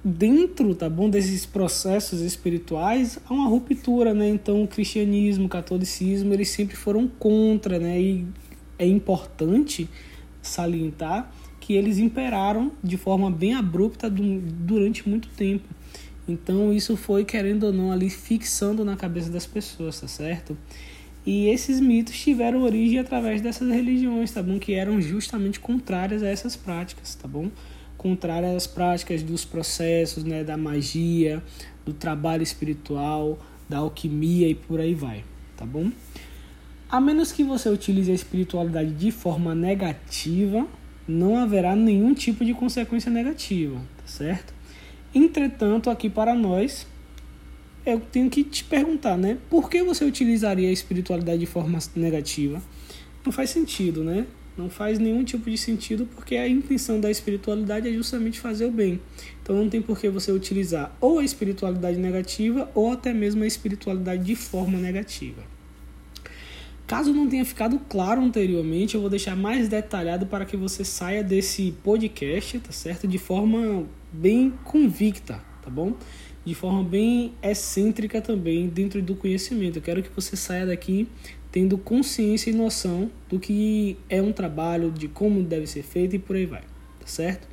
dentro, 0.05 0.75
tá 0.75 0.89
bom, 0.89 1.09
desses 1.09 1.47
processos 1.47 2.21
espirituais, 2.21 3.19
há 3.27 3.33
uma 3.33 3.49
ruptura, 3.49 4.13
né? 4.13 4.29
Então, 4.29 4.63
o 4.63 4.69
cristianismo, 4.69 5.47
o 5.47 5.49
catolicismo, 5.49 6.33
eles 6.35 6.51
sempre 6.51 6.77
foram 6.77 7.09
contra, 7.09 7.79
né? 7.79 8.01
E 8.01 8.27
é 8.79 8.87
importante 8.87 9.89
salientar 10.43 11.33
que 11.61 11.73
eles 11.73 11.99
imperaram 11.99 12.73
de 12.83 12.97
forma 12.97 13.31
bem 13.31 13.55
abrupta 13.55 14.11
durante 14.11 15.09
muito 15.09 15.29
tempo. 15.29 15.65
Então 16.29 16.73
isso 16.73 16.97
foi, 16.97 17.25
querendo 17.25 17.65
ou 17.65 17.73
não, 17.73 17.91
ali 17.91 18.11
fixando 18.11 18.85
na 18.85 18.97
cabeça 18.97 19.31
das 19.31 19.47
pessoas, 19.47 20.01
tá 20.01 20.09
certo? 20.09 20.57
E 21.27 21.47
esses 21.49 21.81
mitos 21.81 22.19
tiveram 22.19 22.63
origem 22.63 22.99
através 22.99 23.41
dessas 23.41 23.71
religiões, 23.71 24.31
tá 24.31 24.43
bom? 24.43 24.59
Que 24.59 24.75
eram 24.75 25.01
justamente 25.01 25.59
contrárias 25.59 26.23
a 26.23 26.29
essas 26.29 26.55
práticas, 26.55 27.15
tá 27.15 27.27
bom? 27.27 27.51
Contrárias 27.97 28.55
às 28.55 28.67
práticas 28.67 29.23
dos 29.23 29.45
processos, 29.45 30.23
né? 30.23 30.45
Da 30.45 30.57
magia, 30.57 31.43
do 31.85 31.95
trabalho 31.95 32.43
espiritual, 32.43 33.39
da 33.69 33.79
alquimia 33.79 34.49
e 34.49 34.55
por 34.55 34.81
aí 34.81 34.95
vai, 34.95 35.25
tá 35.57 35.65
bom? 35.65 35.91
A 36.95 37.01
menos 37.01 37.33
que 37.33 37.43
você 37.43 37.69
utilize 37.69 38.09
a 38.09 38.15
espiritualidade 38.15 38.93
de 38.93 39.11
forma 39.11 39.53
negativa, 39.53 40.65
não 41.09 41.37
haverá 41.37 41.75
nenhum 41.75 42.15
tipo 42.15 42.45
de 42.45 42.55
consequência 42.55 43.11
negativa, 43.11 43.75
tá 43.97 44.07
certo? 44.07 44.55
Entretanto, 45.13 45.91
aqui 45.91 46.09
para 46.09 46.37
nós, 46.37 46.87
eu 47.85 47.99
tenho 47.99 48.31
que 48.31 48.45
te 48.45 48.63
perguntar, 48.63 49.19
né? 49.19 49.39
Por 49.51 49.69
que 49.69 49.83
você 49.83 50.05
utilizaria 50.05 50.69
a 50.69 50.73
espiritualidade 50.73 51.41
de 51.41 51.47
forma 51.47 51.81
negativa? 51.97 52.63
Não 53.27 53.33
faz 53.33 53.51
sentido, 53.51 54.05
né? 54.05 54.25
Não 54.57 54.71
faz 54.71 55.01
nenhum 55.01 55.25
tipo 55.25 55.51
de 55.51 55.59
sentido 55.59 56.09
porque 56.15 56.37
a 56.37 56.47
intenção 56.47 57.01
da 57.01 57.11
espiritualidade 57.11 57.89
é 57.89 57.93
justamente 57.93 58.39
fazer 58.39 58.67
o 58.67 58.71
bem. 58.71 59.01
Então 59.43 59.57
não 59.57 59.69
tem 59.69 59.83
por 59.83 59.99
que 59.99 60.09
você 60.09 60.31
utilizar 60.31 60.97
ou 61.01 61.19
a 61.19 61.25
espiritualidade 61.25 61.99
negativa 61.99 62.71
ou 62.73 62.93
até 62.93 63.13
mesmo 63.13 63.43
a 63.43 63.49
espiritualidade 63.49 64.23
de 64.23 64.37
forma 64.37 64.79
negativa. 64.79 65.54
Caso 66.87 67.15
não 67.15 67.29
tenha 67.29 67.45
ficado 67.45 67.79
claro 67.89 68.21
anteriormente, 68.21 68.95
eu 68.95 69.01
vou 69.01 69.09
deixar 69.09 69.35
mais 69.35 69.69
detalhado 69.69 70.27
para 70.27 70.45
que 70.45 70.57
você 70.57 70.85
saia 70.85 71.25
desse 71.25 71.73
podcast, 71.83 72.59
tá 72.59 72.73
certo? 72.73 73.09
De 73.09 73.17
forma 73.17 73.87
bem 74.13 74.53
convicta, 74.65 75.43
tá 75.63 75.71
bom? 75.71 75.95
De 76.45 76.55
forma 76.55 76.85
bem 76.85 77.33
excêntrica 77.43 78.21
também 78.21 78.69
dentro 78.69 79.01
do 79.01 79.15
conhecimento. 79.15 79.79
Eu 79.79 79.83
quero 79.83 80.03
que 80.03 80.11
você 80.15 80.37
saia 80.37 80.67
daqui 80.67 81.09
tendo 81.51 81.79
consciência 81.79 82.51
e 82.51 82.53
noção 82.53 83.11
do 83.31 83.39
que 83.39 83.97
é 84.11 84.21
um 84.21 84.33
trabalho, 84.33 84.91
de 84.91 85.09
como 85.09 85.43
deve 85.43 85.67
ser 85.67 85.83
feito 85.83 86.17
e 86.17 86.19
por 86.19 86.37
aí 86.37 86.45
vai, 86.45 86.63
tá 87.01 87.07
certo? 87.07 87.49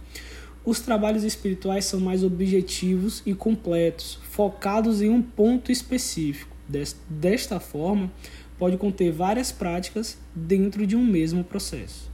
Os 0.65 0.79
trabalhos 0.81 1.23
espirituais 1.23 1.85
são 1.85 2.01
mais 2.01 2.23
objetivos 2.23 3.23
e 3.25 3.33
completos, 3.33 4.19
focados 4.29 5.01
em 5.01 5.09
um 5.09 5.21
ponto 5.21 5.71
específico. 5.71 6.51
Desta 7.09 7.59
forma, 7.59 8.11
pode 8.61 8.77
conter 8.77 9.11
várias 9.11 9.51
práticas 9.51 10.19
dentro 10.35 10.85
de 10.85 10.95
um 10.95 11.03
mesmo 11.03 11.43
processo. 11.43 12.11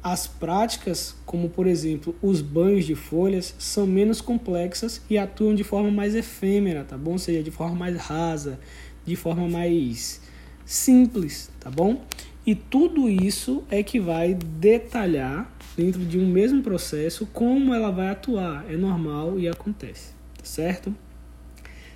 As 0.00 0.24
práticas, 0.24 1.16
como 1.26 1.48
por 1.48 1.66
exemplo 1.66 2.14
os 2.22 2.40
banhos 2.40 2.84
de 2.84 2.94
folhas, 2.94 3.56
são 3.58 3.84
menos 3.84 4.20
complexas 4.20 5.02
e 5.10 5.18
atuam 5.18 5.52
de 5.52 5.64
forma 5.64 5.90
mais 5.90 6.14
efêmera, 6.14 6.84
tá 6.84 6.96
bom? 6.96 7.10
Ou 7.12 7.18
seja, 7.18 7.42
de 7.42 7.50
forma 7.50 7.74
mais 7.74 7.96
rasa, 7.96 8.60
de 9.04 9.16
forma 9.16 9.48
mais 9.48 10.20
simples, 10.64 11.50
tá 11.58 11.72
bom? 11.72 12.04
E 12.46 12.54
tudo 12.54 13.08
isso 13.08 13.64
é 13.68 13.82
que 13.82 13.98
vai 13.98 14.32
detalhar 14.32 15.52
dentro 15.76 16.04
de 16.04 16.20
um 16.20 16.28
mesmo 16.28 16.62
processo 16.62 17.26
como 17.32 17.74
ela 17.74 17.90
vai 17.90 18.10
atuar. 18.10 18.64
É 18.70 18.76
normal 18.76 19.40
e 19.40 19.48
acontece, 19.48 20.12
tá 20.38 20.44
certo? 20.44 20.94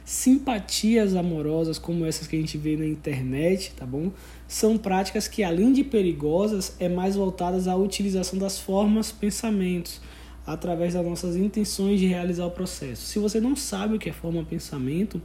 Simpatias 0.08 1.14
amorosas 1.14 1.78
como 1.78 2.06
essas 2.06 2.26
que 2.26 2.34
a 2.34 2.38
gente 2.38 2.56
vê 2.56 2.78
na 2.78 2.86
internet, 2.86 3.74
tá 3.76 3.84
bom? 3.84 4.10
São 4.48 4.78
práticas 4.78 5.28
que, 5.28 5.44
além 5.44 5.70
de 5.70 5.84
perigosas, 5.84 6.74
é 6.80 6.88
mais 6.88 7.14
voltadas 7.14 7.68
à 7.68 7.76
utilização 7.76 8.38
das 8.38 8.58
formas, 8.58 9.12
pensamentos, 9.12 10.00
através 10.48 10.94
das 10.94 11.04
nossas 11.04 11.36
intenções 11.36 12.00
de 12.00 12.06
realizar 12.06 12.46
o 12.46 12.50
processo. 12.50 13.02
Se 13.02 13.18
você 13.18 13.38
não 13.38 13.54
sabe 13.54 13.96
o 13.96 13.98
que 13.98 14.08
é 14.08 14.12
forma 14.14 14.42
pensamento, 14.42 15.20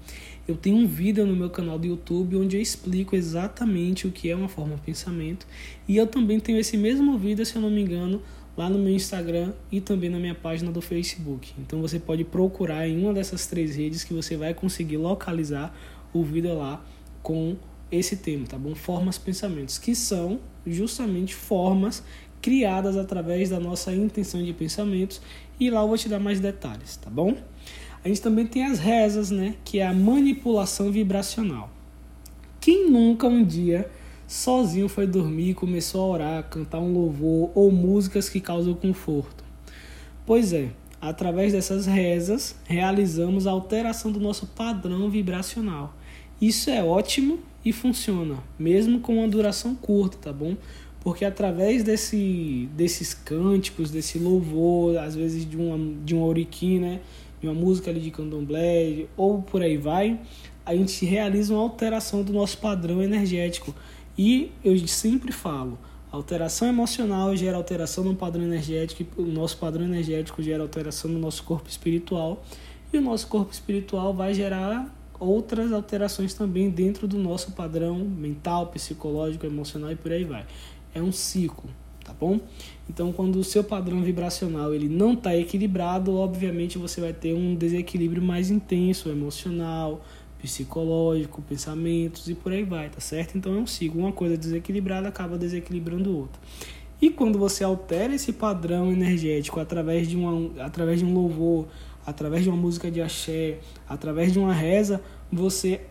eu 0.46 0.58
tenho 0.58 0.76
um 0.76 0.86
vídeo 0.86 1.26
no 1.26 1.34
meu 1.34 1.50
canal 1.50 1.80
do 1.80 1.88
YouTube 1.88 2.36
onde 2.36 2.58
eu 2.58 2.62
explico 2.62 3.16
exatamente 3.16 4.06
o 4.06 4.12
que 4.12 4.30
é 4.30 4.36
uma 4.36 4.50
forma 4.50 4.78
pensamento. 4.86 5.48
E 5.88 5.96
eu 5.96 6.06
também 6.06 6.42
tenho 6.42 6.60
esse 6.60 6.76
mesmo 6.76 7.18
vídeo, 7.18 7.46
se 7.46 7.56
eu 7.56 7.62
não 7.62 7.70
me 7.70 7.82
engano, 7.82 8.22
lá 8.58 8.70
no 8.70 8.78
meu 8.78 8.94
Instagram 8.94 9.54
e 9.72 9.80
também 9.80 10.10
na 10.10 10.20
minha 10.20 10.36
página 10.36 10.74
do 10.74 10.82
Facebook. 10.82 11.54
Então 11.58 11.80
você 11.80 12.00
pode 12.00 12.26
procurar 12.26 12.86
em 12.86 13.02
uma 13.02 13.14
dessas 13.14 13.48
três 13.48 13.78
redes 13.78 14.04
que 14.04 14.14
você 14.14 14.36
vai 14.36 14.54
conseguir 14.54 14.98
localizar 14.98 15.74
o 16.12 16.22
vídeo 16.22 16.54
lá 16.54 16.84
com 17.22 17.56
esse 17.90 18.18
tema, 18.18 18.46
tá 18.46 18.58
bom? 18.58 18.76
Formas 18.76 19.18
pensamentos, 19.18 19.78
que 19.78 19.96
são 19.96 20.42
justamente 20.68 21.34
formas 21.34 22.04
criadas 22.44 22.98
através 22.98 23.50
da 23.50 23.60
nossa 23.60 23.94
intenção 23.96 24.44
de 24.44 24.52
pensamentos 24.52 25.22
e 25.58 25.70
lá 25.70 25.82
eu 25.82 25.88
vou 25.88 25.98
te 25.98 26.10
dar 26.10 26.20
mais 26.20 26.42
detalhes, 26.42 26.98
tá 26.98 27.10
bom? 27.10 27.38
A 28.04 28.10
gente 28.10 28.22
também 28.22 28.46
tem 28.46 28.66
as 28.66 28.80
rezas, 28.80 29.32
né, 29.32 29.56
que 29.64 29.80
é 29.80 29.88
a 29.88 29.94
manipulação 29.94 30.92
vibracional. 30.92 31.72
Quem 32.60 32.92
nunca 32.92 33.28
um 33.28 33.46
dia 33.46 33.90
sozinho 34.28 34.90
foi 34.90 35.08
dormir 35.08 35.52
e 35.52 35.54
começou 35.54 36.02
a 36.02 36.08
orar, 36.08 36.50
cantar 36.50 36.80
um 36.80 36.92
louvor 36.92 37.50
ou 37.56 37.72
músicas 37.72 38.28
que 38.28 38.42
causam 38.42 38.74
conforto? 38.74 39.42
Pois 40.26 40.52
é, 40.52 40.72
através 41.00 41.54
dessas 41.54 41.86
rezas 41.86 42.58
realizamos 42.66 43.48
a 43.48 43.52
alteração 43.52 44.12
do 44.12 44.20
nosso 44.20 44.48
padrão 44.48 45.10
vibracional. 45.10 45.96
Isso 46.42 46.70
é 46.70 46.84
ótimo 46.84 47.40
e 47.64 47.72
funciona, 47.72 48.36
mesmo 48.60 49.00
com 49.00 49.20
uma 49.20 49.30
duração 49.30 49.74
curta, 49.76 50.18
tá 50.18 50.34
bom? 50.34 50.58
Porque 51.04 51.26
através 51.26 51.84
desse, 51.84 52.70
desses 52.76 53.14
cânticos, 53.14 53.92
desse 53.92 54.18
louvor, 54.18 54.98
às 54.98 55.16
vezes 55.16 55.48
de 55.48 55.58
uma, 55.58 55.78
de 56.04 56.16
uma 56.16 56.26
oriquim, 56.26 56.80
né? 56.80 57.02
De 57.42 57.48
uma 57.48 57.54
música 57.54 57.92
ali 57.92 58.00
de 58.00 58.10
candomblé, 58.10 59.06
ou 59.18 59.42
por 59.42 59.62
aí 59.62 59.76
vai, 59.76 60.20
a 60.66 60.74
gente 60.74 61.06
realiza 61.06 61.54
uma 61.54 61.62
alteração 61.62 62.24
do 62.24 62.32
nosso 62.32 62.58
padrão 62.58 63.04
energético. 63.04 63.76
E 64.18 64.52
eu 64.64 64.78
sempre 64.88 65.32
falo, 65.34 65.78
alteração 66.12 66.68
emocional 66.68 67.36
gera 67.36 67.58
alteração 67.58 68.04
no 68.04 68.16
padrão 68.16 68.44
energético, 68.44 69.04
o 69.22 69.26
nosso 69.26 69.58
padrão 69.58 69.84
energético 69.84 70.42
gera 70.42 70.64
alteração 70.64 71.12
no 71.12 71.20
nosso 71.20 71.44
corpo 71.44 71.68
espiritual, 71.68 72.46
e 72.94 72.98
o 72.98 73.02
nosso 73.02 73.28
corpo 73.28 73.52
espiritual 73.52 74.14
vai 74.14 74.34
gerar 74.34 74.96
outras 75.20 75.72
alterações 75.72 76.34
também 76.34 76.70
dentro 76.70 77.08
do 77.08 77.18
nosso 77.18 77.52
padrão 77.54 77.98
mental, 78.00 78.68
psicológico, 78.68 79.46
emocional 79.46 79.92
e 79.92 79.96
por 79.96 80.12
aí 80.12 80.24
vai. 80.24 80.46
É 80.94 81.02
um 81.02 81.12
ciclo, 81.12 81.70
tá 82.04 82.14
bom? 82.14 82.40
Então, 82.90 83.12
quando 83.12 83.38
o 83.38 83.44
seu 83.44 83.64
padrão 83.64 84.02
vibracional 84.02 84.74
ele 84.74 84.88
não 84.88 85.14
está 85.14 85.36
equilibrado, 85.36 86.16
obviamente 86.16 86.78
você 86.78 87.02
vai 87.02 87.14
ter 87.14 87.34
um 87.34 87.56
desequilíbrio 87.56 88.22
mais 88.22 88.50
intenso, 88.50 89.10
emocional, 89.10 90.04
psicológico, 90.44 91.42
pensamentos 91.42 92.28
e 92.28 92.36
por 92.36 92.52
aí 92.52 92.64
vai, 92.64 92.90
tá 92.90 93.00
certo? 93.00 93.38
Então 93.38 93.56
é 93.56 93.58
um 93.58 93.66
ciclo, 93.66 94.02
uma 94.02 94.12
coisa 94.12 94.38
desequilibrada 94.38 95.08
acaba 95.08 95.38
desequilibrando 95.38 96.16
outra. 96.16 96.40
E 97.02 97.10
quando 97.10 97.40
você 97.40 97.64
altera 97.64 98.14
esse 98.14 98.32
padrão 98.32 98.92
energético 98.92 99.60
através 99.60 100.08
de, 100.08 100.16
uma, 100.16 100.64
através 100.64 101.00
de 101.00 101.06
um 101.06 101.14
louvor, 101.14 101.68
através 102.06 102.44
de 102.44 102.50
uma 102.50 102.58
música 102.58 102.92
de 102.92 103.02
axé, 103.02 103.60
através 103.88 104.32
de 104.32 104.40
uma 104.40 104.54
reza, 104.54 105.02
você 105.32 105.82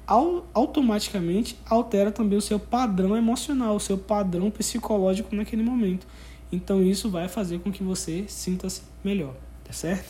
automaticamente 0.54 1.58
altera 1.66 2.12
também 2.12 2.38
o 2.38 2.42
seu 2.42 2.58
padrão 2.58 3.16
emocional, 3.16 3.76
o 3.76 3.80
seu 3.80 3.98
padrão 3.98 4.50
psicológico 4.50 5.34
naquele 5.34 5.62
momento. 5.62 6.06
Então 6.52 6.82
isso 6.82 7.10
vai 7.10 7.28
fazer 7.28 7.58
com 7.60 7.72
que 7.72 7.82
você 7.82 8.24
sinta-se 8.28 8.82
melhor, 9.02 9.34
tá 9.64 9.72
certo? 9.72 10.04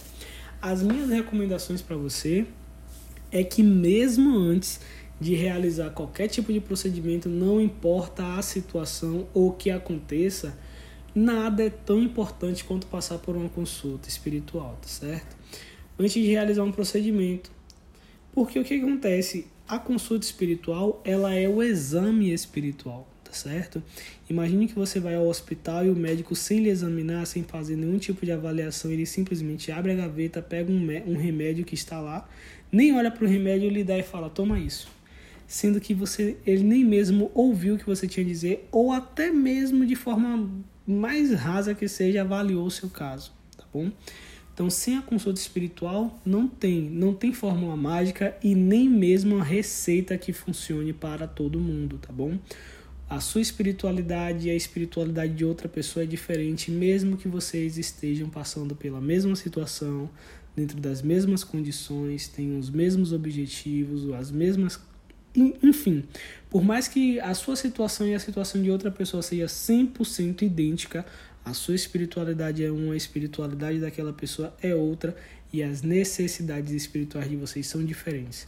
As 0.61 0.83
minhas 0.83 1.09
recomendações 1.09 1.81
para 1.81 1.97
você 1.97 2.47
é 3.31 3.43
que 3.43 3.63
mesmo 3.63 4.37
antes 4.37 4.81
de 5.21 5.35
realizar 5.35 5.91
qualquer 5.91 6.29
tipo 6.29 6.53
de 6.53 6.61
procedimento, 6.61 7.29
não 7.29 7.61
importa 7.61 8.37
a 8.37 8.43
situação 8.43 9.27
ou 9.33 9.49
o 9.49 9.53
que 9.53 9.71
aconteça, 9.71 10.59
nada 11.15 11.63
é 11.63 11.71
tão 11.71 12.03
importante 12.03 12.65
quanto 12.65 12.87
passar 12.89 13.19
por 13.19 13.37
uma 13.37 13.49
consulta 13.49 14.09
espiritual, 14.09 14.77
tá 14.83 14.89
certo? 14.89 15.37
Antes 15.99 16.15
de 16.15 16.27
realizar 16.27 16.63
um 16.63 16.73
procedimento. 16.73 17.51
Porque 18.33 18.59
o 18.59 18.65
que 18.65 18.75
acontece? 18.75 19.47
A 19.69 19.79
consulta 19.79 20.25
espiritual, 20.25 21.01
ela 21.05 21.35
é 21.35 21.49
o 21.49 21.63
exame 21.63 22.33
espiritual, 22.33 23.09
tá 23.23 23.33
certo? 23.33 23.83
Imagine 24.29 24.67
que 24.67 24.75
você 24.75 24.99
vai 24.99 25.15
ao 25.15 25.27
hospital 25.27 25.85
e 25.87 25.91
o 25.91 25.95
médico, 25.95 26.35
sem 26.35 26.61
lhe 26.61 26.71
examinar, 26.71 27.27
sem 27.27 27.43
fazer 27.43 27.77
nenhum 27.77 27.99
tipo 27.99 28.25
de 28.25 28.33
avaliação, 28.33 28.91
ele 28.91 29.07
simplesmente 29.07 29.71
abre 29.71 29.93
a 29.93 29.95
gaveta, 29.95 30.43
pega 30.43 30.71
um, 30.71 30.87
um 31.07 31.17
remédio 31.17 31.65
que 31.65 31.75
está 31.75 32.01
lá, 32.01 32.29
nem 32.71 32.95
olha 32.95 33.11
para 33.11 33.25
o 33.25 33.29
remédio, 33.29 33.71
lhe 33.71 33.85
dá 33.85 33.99
e 33.99 34.03
fala: 34.03 34.31
toma 34.31 34.59
isso. 34.59 34.89
Sendo 35.47 35.79
que 35.81 35.93
você, 35.93 36.39
ele 36.47 36.65
nem 36.65 36.83
mesmo 36.83 37.31
ouviu 37.35 37.75
o 37.75 37.79
que 37.79 37.85
você 37.85 38.09
tinha 38.09 38.25
a 38.25 38.29
dizer, 38.29 38.67
ou 38.73 38.93
até 38.93 39.31
mesmo 39.31 39.85
de 39.85 39.95
forma 39.95 40.51
mais 40.87 41.33
rasa 41.33 41.75
que 41.75 41.87
seja, 41.87 42.23
avaliou 42.23 42.67
o 42.67 42.71
seu 42.71 42.89
caso, 42.89 43.33
tá 43.57 43.65
bom? 43.73 43.91
Então, 44.55 44.69
sem 44.69 44.99
a 44.99 45.03
consulta 45.03 45.41
espiritual, 45.41 46.21
não 46.25 46.47
tem, 46.47 46.83
não 46.83 47.15
tem 47.15 47.33
fórmula 47.33 47.77
mágica 47.77 48.37
e 48.43 48.55
nem 48.55 48.89
mesmo 48.89 49.37
uma 49.37 49.45
receita 49.45 50.17
que 50.19 50.33
funcione 50.33 50.93
para 50.93 51.27
todo 51.27 51.59
mundo, 51.59 51.99
tá 51.99 52.13
bom? 52.13 52.39
A 53.09 53.19
sua 53.21 53.41
espiritualidade 53.41 54.49
e 54.49 54.51
a 54.51 54.55
espiritualidade 54.55 55.35
de 55.35 55.45
outra 55.45 55.69
pessoa 55.69 56.03
é 56.03 56.07
diferente, 56.07 56.71
mesmo 56.71 57.17
que 57.17 57.29
vocês 57.29 57.79
estejam 57.79 58.29
passando 58.29 58.75
pela 58.75 59.01
mesma 59.01 59.37
situação, 59.37 60.09
dentro 60.55 60.79
das 60.79 61.03
mesmas 61.03 61.43
condições, 61.43 62.29
têm 62.29 62.59
os 62.59 62.71
mesmos 62.71 63.13
objetivos, 63.13 64.11
as 64.13 64.31
mesmas. 64.31 64.79
Enfim, 65.35 66.05
por 66.51 66.63
mais 66.63 66.89
que 66.89 67.19
a 67.21 67.33
sua 67.33 67.57
situação 67.57 68.07
e 68.07 68.15
a 68.15 68.21
situação 68.21 68.63
de 68.63 68.71
outra 68.71 68.91
pessoa 68.91 69.23
seja 69.23 69.47
100% 69.47 70.43
idêntica, 70.43 71.07
a 71.45 71.53
sua 71.55 71.75
espiritualidade 71.75 72.65
é 72.65 72.71
uma, 72.71 72.95
a 72.95 72.97
espiritualidade 72.97 73.81
daquela 73.81 74.13
pessoa 74.13 74.55
é 74.63 74.75
outra 74.75 75.17
e 75.53 75.63
as 75.63 75.83
necessidades 75.83 76.73
espirituais 76.73 77.29
de 77.29 77.37
vocês 77.37 77.67
são 77.67 77.85
diferentes. 77.85 78.47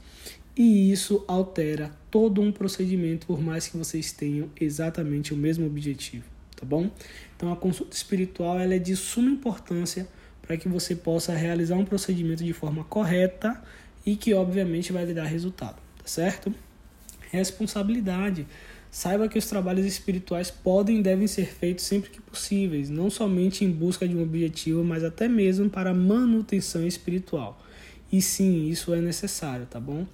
E 0.57 0.93
isso 0.93 1.25
altera 1.27 1.91
todo 2.11 2.41
um 2.41 2.53
procedimento, 2.53 3.27
por 3.27 3.41
mais 3.41 3.67
que 3.67 3.77
vocês 3.77 4.13
tenham 4.13 4.49
exatamente 4.61 5.35
o 5.35 5.37
mesmo 5.37 5.67
objetivo, 5.67 6.25
tá 6.55 6.65
bom? 6.65 6.89
Então 7.37 7.53
a 7.53 7.57
consulta 7.57 7.97
espiritual 7.97 8.61
ela 8.61 8.75
é 8.75 8.79
de 8.79 8.95
suma 8.95 9.31
importância 9.31 10.07
para 10.41 10.57
que 10.57 10.69
você 10.69 10.95
possa 10.95 11.35
realizar 11.35 11.75
um 11.75 11.85
procedimento 11.85 12.45
de 12.45 12.53
forma 12.53 12.85
correta 12.85 13.61
e 14.07 14.15
que 14.15 14.33
obviamente 14.33 14.93
vai 14.93 15.05
lhe 15.05 15.15
dar 15.15 15.25
resultado, 15.25 15.77
tá 15.99 16.07
certo? 16.07 16.55
Responsabilidade. 17.33 18.47
Saiba 18.95 19.29
que 19.29 19.37
os 19.37 19.47
trabalhos 19.47 19.85
espirituais 19.85 20.53
podem 20.53 21.01
e 21.01 21.03
devem 21.03 21.27
ser 21.27 21.47
feitos 21.47 21.85
sempre 21.85 22.11
que 22.11 22.21
possíveis, 22.21 22.89
não 22.89 23.11
somente 23.11 23.65
em 23.65 23.69
busca 23.69 24.07
de 24.07 24.15
um 24.15 24.23
objetivo, 24.23 24.85
mas 24.85 25.03
até 25.03 25.27
mesmo 25.27 25.69
para 25.69 25.93
manutenção 25.93 26.87
espiritual. 26.87 27.61
E 28.13 28.23
sim, 28.23 28.69
isso 28.69 28.95
é 28.95 29.01
necessário, 29.01 29.67
tá 29.67 29.81
bom? 29.81 30.07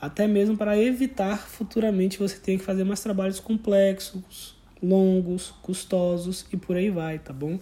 Até 0.00 0.28
mesmo 0.28 0.56
para 0.56 0.78
evitar 0.78 1.38
futuramente 1.48 2.20
você 2.20 2.36
ter 2.36 2.56
que 2.56 2.62
fazer 2.62 2.84
mais 2.84 3.00
trabalhos 3.00 3.40
complexos, 3.40 4.54
longos, 4.80 5.52
custosos 5.60 6.46
e 6.52 6.56
por 6.56 6.76
aí 6.76 6.88
vai, 6.88 7.18
tá 7.18 7.32
bom? 7.32 7.58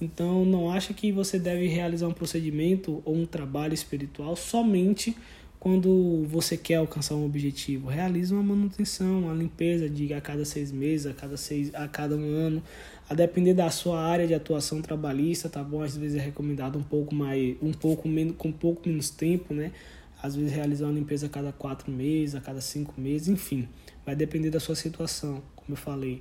Então, 0.00 0.44
não 0.44 0.68
acha 0.68 0.92
que 0.92 1.12
você 1.12 1.38
deve 1.38 1.68
realizar 1.68 2.08
um 2.08 2.12
procedimento 2.12 3.00
ou 3.04 3.14
um 3.14 3.24
trabalho 3.24 3.72
espiritual 3.72 4.34
somente 4.34 5.16
quando 5.60 6.24
você 6.26 6.56
quer 6.56 6.76
alcançar 6.76 7.14
um 7.14 7.24
objetivo. 7.24 7.88
Realize 7.88 8.32
uma 8.32 8.42
manutenção, 8.42 9.20
uma 9.20 9.34
limpeza 9.34 9.88
de 9.88 10.12
a 10.14 10.20
cada 10.20 10.44
seis 10.44 10.70
meses, 10.70 11.06
a 11.06 11.12
cada, 11.12 11.36
seis, 11.36 11.74
a 11.74 11.88
cada 11.88 12.16
um 12.16 12.30
ano. 12.30 12.62
A 13.08 13.14
depender 13.14 13.54
da 13.54 13.68
sua 13.70 14.00
área 14.00 14.26
de 14.26 14.34
atuação 14.34 14.80
trabalhista, 14.80 15.48
tá 15.48 15.62
bom? 15.62 15.82
Às 15.82 15.96
vezes 15.96 16.16
é 16.16 16.20
recomendado 16.20 16.78
um 16.78 16.82
pouco 16.82 17.14
mais, 17.14 17.56
um 17.60 17.72
pouco 17.72 18.06
menos, 18.06 18.36
com 18.36 18.48
um 18.48 18.52
pouco 18.52 18.88
menos 18.88 19.10
tempo, 19.10 19.52
né? 19.52 19.72
Às 20.22 20.36
vezes 20.36 20.52
realizar 20.52 20.86
uma 20.86 20.94
limpeza 20.94 21.26
a 21.26 21.28
cada 21.28 21.52
quatro 21.52 21.90
meses, 21.90 22.34
a 22.34 22.40
cada 22.40 22.60
cinco 22.60 23.00
meses, 23.00 23.28
enfim. 23.28 23.68
Vai 24.04 24.14
depender 24.14 24.50
da 24.50 24.60
sua 24.60 24.74
situação, 24.74 25.42
como 25.56 25.70
eu 25.72 25.76
falei. 25.76 26.20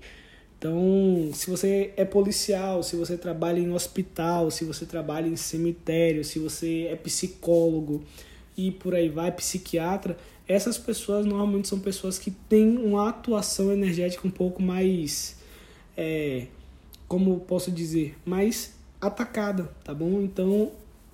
Então, 0.57 1.29
se 1.33 1.49
você 1.49 1.93
é 1.95 2.03
policial, 2.03 2.81
se 2.81 2.95
você 2.95 3.15
trabalha 3.15 3.59
em 3.59 3.71
hospital, 3.71 4.49
se 4.49 4.65
você 4.65 4.85
trabalha 4.85 5.27
em 5.27 5.35
cemitério, 5.35 6.23
se 6.23 6.39
você 6.39 6.87
é 6.89 6.95
psicólogo 6.95 8.03
e 8.57 8.71
por 8.71 8.95
aí 8.95 9.07
vai, 9.07 9.31
psiquiatra, 9.31 10.17
essas 10.47 10.77
pessoas 10.77 11.25
normalmente 11.25 11.67
são 11.67 11.79
pessoas 11.79 12.17
que 12.17 12.31
têm 12.31 12.77
uma 12.77 13.09
atuação 13.09 13.71
energética 13.71 14.27
um 14.27 14.31
pouco 14.31 14.61
mais, 14.61 15.37
é, 15.95 16.47
como 17.07 17.39
posso 17.41 17.71
dizer, 17.71 18.17
mais 18.25 18.75
atacada, 18.99 19.69
tá 19.83 19.93
bom? 19.93 20.21
Então, 20.21 20.71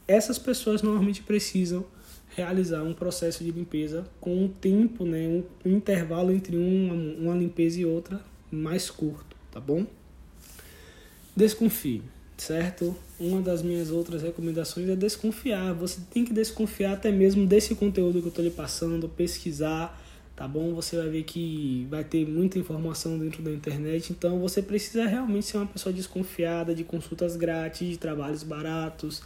essas 0.07 0.39
pessoas 0.39 0.81
normalmente 0.81 1.21
precisam 1.21 1.85
realizar 2.35 2.81
um 2.83 2.93
processo 2.93 3.43
de 3.43 3.51
limpeza 3.51 4.05
com 4.21 4.45
um 4.45 4.47
tempo, 4.47 5.05
né, 5.05 5.27
um, 5.27 5.43
intervalo 5.69 6.31
entre 6.31 6.55
uma, 6.55 6.93
uma 6.93 7.35
limpeza 7.35 7.79
e 7.79 7.85
outra 7.85 8.19
mais 8.49 8.89
curto 8.89 9.33
tá 9.53 9.59
bom? 9.59 9.85
Desconfie, 11.35 12.01
certo? 12.43 12.95
Uma 13.19 13.41
das 13.41 13.61
minhas 13.61 13.89
outras 13.89 14.21
recomendações 14.21 14.89
é 14.89 14.95
desconfiar. 14.95 15.73
Você 15.73 16.01
tem 16.11 16.25
que 16.25 16.33
desconfiar 16.33 16.93
até 16.93 17.11
mesmo 17.11 17.45
desse 17.45 17.75
conteúdo 17.75 18.19
que 18.19 18.25
eu 18.25 18.29
estou 18.29 18.43
lhe 18.43 18.51
passando, 18.51 19.07
pesquisar, 19.09 19.99
tá 20.35 20.47
bom? 20.47 20.73
Você 20.73 20.97
vai 20.97 21.09
ver 21.09 21.23
que 21.23 21.87
vai 21.89 22.03
ter 22.03 22.27
muita 22.27 22.59
informação 22.59 23.17
dentro 23.17 23.41
da 23.41 23.51
internet, 23.51 24.11
então 24.11 24.39
você 24.39 24.61
precisa 24.61 25.05
realmente 25.05 25.45
ser 25.45 25.57
uma 25.57 25.67
pessoa 25.67 25.93
desconfiada 25.93 26.75
de 26.75 26.83
consultas 26.83 27.35
grátis, 27.35 27.87
de 27.87 27.97
trabalhos 27.97 28.43
baratos, 28.43 29.21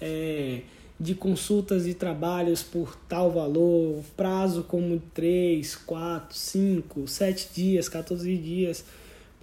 é, 0.00 0.60
de 1.00 1.14
consultas 1.14 1.86
e 1.86 1.94
trabalhos 1.94 2.62
por 2.62 2.96
tal 3.08 3.30
valor, 3.30 4.02
prazo 4.16 4.62
como 4.64 5.02
3, 5.14 5.74
4, 5.74 6.36
5, 6.36 7.08
7 7.08 7.48
dias, 7.54 7.88
14 7.88 8.36
dias 8.36 8.84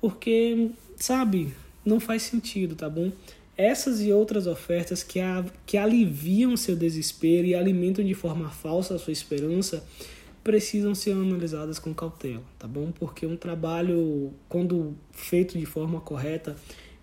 porque, 0.06 0.70
sabe, 0.98 1.52
não 1.86 2.00
faz 2.00 2.24
sentido, 2.24 2.76
tá 2.76 2.90
bom? 2.90 3.12
Essas 3.58 4.02
e 4.02 4.12
outras 4.12 4.48
ofertas 4.48 5.02
que, 5.02 5.20
a, 5.20 5.46
que 5.66 5.78
aliviam 5.78 6.58
seu 6.58 6.76
desespero 6.76 7.48
e 7.48 7.56
alimentam 7.56 8.04
de 8.04 8.14
forma 8.14 8.50
falsa 8.50 8.96
a 8.96 9.00
sua 9.00 9.14
esperança 9.14 9.86
precisam 10.44 10.94
ser 10.94 11.14
analisadas 11.14 11.80
com 11.80 11.94
cautela, 11.94 12.44
tá 12.60 12.68
bom? 12.68 12.92
Porque 12.92 13.26
um 13.26 13.36
trabalho, 13.36 14.32
quando 14.50 14.94
feito 15.12 15.58
de 15.58 15.66
forma 15.66 16.00
correta, 16.02 16.56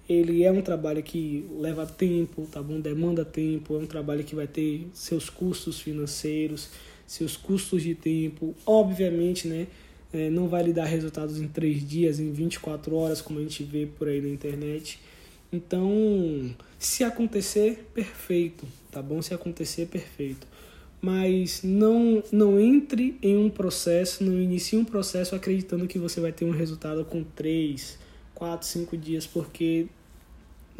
ele 0.08 0.44
é 0.44 0.52
um 0.52 0.62
trabalho 0.62 1.02
que 1.02 1.44
leva 1.58 1.86
tempo, 1.86 2.46
tá 2.52 2.62
bom? 2.62 2.80
Demanda 2.80 3.24
tempo, 3.24 3.74
é 3.74 3.78
um 3.78 3.86
trabalho 3.86 4.22
que 4.22 4.34
vai 4.34 4.46
ter 4.46 4.86
seus 4.92 5.30
custos 5.30 5.80
financeiros, 5.80 6.70
seus 7.06 7.36
custos 7.36 7.82
de 7.82 7.94
tempo, 7.94 8.54
obviamente, 8.66 9.48
né? 9.48 9.66
É, 10.12 10.28
não 10.28 10.48
vai 10.48 10.62
lhe 10.62 10.72
dar 10.72 10.84
resultados 10.84 11.40
em 11.40 11.48
3 11.48 11.86
dias, 11.86 12.20
em 12.20 12.30
24 12.32 12.94
horas, 12.94 13.20
como 13.20 13.38
a 13.38 13.42
gente 13.42 13.62
vê 13.64 13.86
por 13.86 14.08
aí 14.08 14.20
na 14.20 14.28
internet. 14.28 15.00
Então, 15.52 16.54
se 16.78 17.04
acontecer, 17.04 17.86
perfeito, 17.94 18.66
tá 18.90 19.02
bom? 19.02 19.20
Se 19.22 19.34
acontecer, 19.34 19.86
perfeito. 19.86 20.46
Mas 21.00 21.62
não, 21.62 22.22
não 22.30 22.60
entre 22.60 23.18
em 23.22 23.36
um 23.36 23.50
processo, 23.50 24.22
não 24.22 24.40
inicie 24.40 24.78
um 24.78 24.84
processo 24.84 25.34
acreditando 25.34 25.86
que 25.86 25.98
você 25.98 26.20
vai 26.20 26.32
ter 26.32 26.44
um 26.44 26.50
resultado 26.50 27.04
com 27.04 27.24
3, 27.24 27.98
4, 28.34 28.66
5 28.66 28.96
dias, 28.96 29.26
porque 29.26 29.86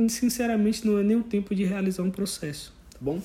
sinceramente 0.08 0.86
não 0.86 0.98
é 0.98 1.02
nem 1.02 1.16
o 1.16 1.22
tempo 1.22 1.54
de 1.54 1.64
realizar 1.64 2.02
um 2.02 2.10
processo, 2.10 2.72
tá 2.92 2.98
bom? 3.00 3.20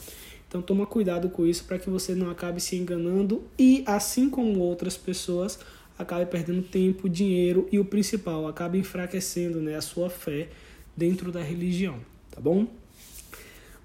Então 0.47 0.61
toma 0.61 0.85
cuidado 0.85 1.29
com 1.29 1.45
isso 1.45 1.65
para 1.65 1.77
que 1.77 1.89
você 1.89 2.15
não 2.15 2.29
acabe 2.29 2.61
se 2.61 2.75
enganando 2.75 3.43
e 3.59 3.83
assim 3.85 4.29
como 4.29 4.59
outras 4.59 4.97
pessoas 4.97 5.59
acabe 5.97 6.25
perdendo 6.25 6.61
tempo, 6.61 7.09
dinheiro 7.09 7.67
e 7.71 7.79
o 7.79 7.85
principal, 7.85 8.47
acaba 8.47 8.77
enfraquecendo 8.77 9.61
né, 9.61 9.75
a 9.75 9.81
sua 9.81 10.09
fé 10.09 10.49
dentro 10.95 11.31
da 11.31 11.41
religião, 11.41 11.99
tá 12.31 12.39
bom? 12.39 12.67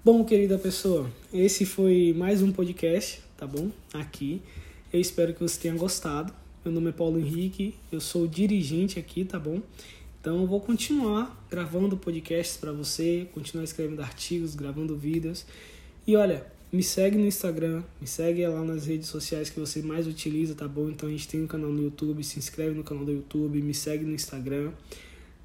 Bom, 0.03 0.23
querida 0.25 0.57
pessoa, 0.57 1.09
esse 1.33 1.65
foi 1.65 2.13
mais 2.15 2.41
um 2.41 2.51
podcast, 2.51 3.21
tá 3.37 3.47
bom? 3.47 3.69
Aqui. 3.93 4.41
Eu 4.91 4.99
espero 4.99 5.33
que 5.33 5.41
você 5.41 5.59
tenha 5.59 5.73
gostado. 5.75 6.33
Meu 6.63 6.73
nome 6.73 6.89
é 6.89 6.91
Paulo 6.91 7.17
Henrique, 7.19 7.73
eu 7.91 7.99
sou 7.99 8.27
dirigente 8.27 8.99
aqui, 8.99 9.25
tá 9.25 9.39
bom? 9.39 9.61
Então 10.19 10.41
eu 10.41 10.47
vou 10.47 10.61
continuar 10.61 11.45
gravando 11.49 11.97
podcasts 11.97 12.57
para 12.57 12.71
você, 12.71 13.27
continuar 13.33 13.63
escrevendo 13.63 14.01
artigos, 14.01 14.55
gravando 14.55 14.95
vídeos. 14.95 15.45
E 16.05 16.15
olha, 16.15 16.45
me 16.73 16.81
segue 16.81 17.19
no 17.19 17.27
Instagram, 17.27 17.83
me 18.01 18.07
segue 18.07 18.47
lá 18.47 18.63
nas 18.63 18.87
redes 18.87 19.07
sociais 19.07 19.47
que 19.47 19.59
você 19.59 19.83
mais 19.83 20.07
utiliza, 20.07 20.55
tá 20.55 20.67
bom? 20.67 20.89
Então 20.89 21.07
a 21.07 21.11
gente 21.11 21.27
tem 21.27 21.43
um 21.43 21.45
canal 21.45 21.69
no 21.69 21.83
YouTube, 21.83 22.23
se 22.23 22.39
inscreve 22.39 22.73
no 22.75 22.83
canal 22.83 23.05
do 23.05 23.11
YouTube, 23.11 23.61
me 23.61 23.75
segue 23.75 24.03
no 24.03 24.15
Instagram. 24.15 24.71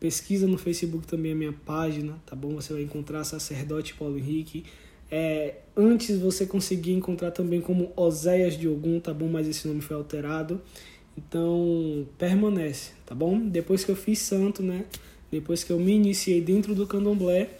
Pesquisa 0.00 0.46
no 0.46 0.56
Facebook 0.56 1.06
também 1.06 1.32
a 1.32 1.34
minha 1.34 1.52
página, 1.52 2.14
tá 2.24 2.34
bom? 2.34 2.54
Você 2.54 2.72
vai 2.72 2.80
encontrar 2.80 3.24
Sacerdote 3.24 3.92
Paulo 3.92 4.16
Henrique. 4.16 4.64
É, 5.10 5.56
antes 5.76 6.18
você 6.18 6.46
conseguia 6.46 6.94
encontrar 6.94 7.30
também 7.30 7.60
como 7.60 7.92
Oséias 7.94 8.56
de 8.56 8.66
Ogum, 8.66 8.98
tá 8.98 9.12
bom? 9.12 9.28
Mas 9.28 9.46
esse 9.46 9.68
nome 9.68 9.82
foi 9.82 9.96
alterado. 9.96 10.62
Então, 11.14 12.06
permanece, 12.16 12.92
tá 13.04 13.14
bom? 13.14 13.38
Depois 13.38 13.84
que 13.84 13.90
eu 13.90 13.96
fiz 13.96 14.20
santo, 14.20 14.62
né? 14.62 14.86
Depois 15.30 15.62
que 15.62 15.72
eu 15.72 15.78
me 15.78 15.92
iniciei 15.92 16.40
dentro 16.40 16.74
do 16.74 16.86
candomblé, 16.86 17.50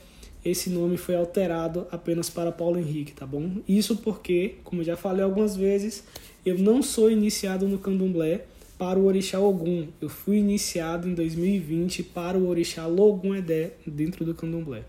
esse 0.51 0.71
nome 0.71 0.97
foi 0.97 1.15
alterado 1.15 1.87
apenas 1.91 2.31
para 2.31 2.53
Paulo 2.53 2.79
Henrique, 2.79 3.13
tá 3.13 3.27
bom? 3.27 3.57
Isso 3.69 3.97
porque, 3.97 4.57
como 4.65 4.81
eu 4.83 4.87
já 4.87 4.97
falei 4.97 5.25
algumas 5.25 5.57
vezes, 5.57 6.05
eu 6.45 6.59
não 6.59 6.83
sou 6.83 7.11
iniciado 7.11 7.67
no 7.69 7.79
candomblé 7.79 8.45
para 8.79 8.99
o 8.99 9.07
Orixá 9.07 9.41
Ogum. 9.41 9.89
Eu 10.01 10.09
fui 10.09 10.37
iniciado 10.37 11.09
em 11.09 11.15
2020 11.15 12.03
para 12.03 12.39
o 12.39 12.49
Orixá 12.49 12.87
Logum 12.87 13.35
Edé 13.35 13.73
dentro 13.87 14.25
do 14.25 14.35
candomblé. 14.35 14.85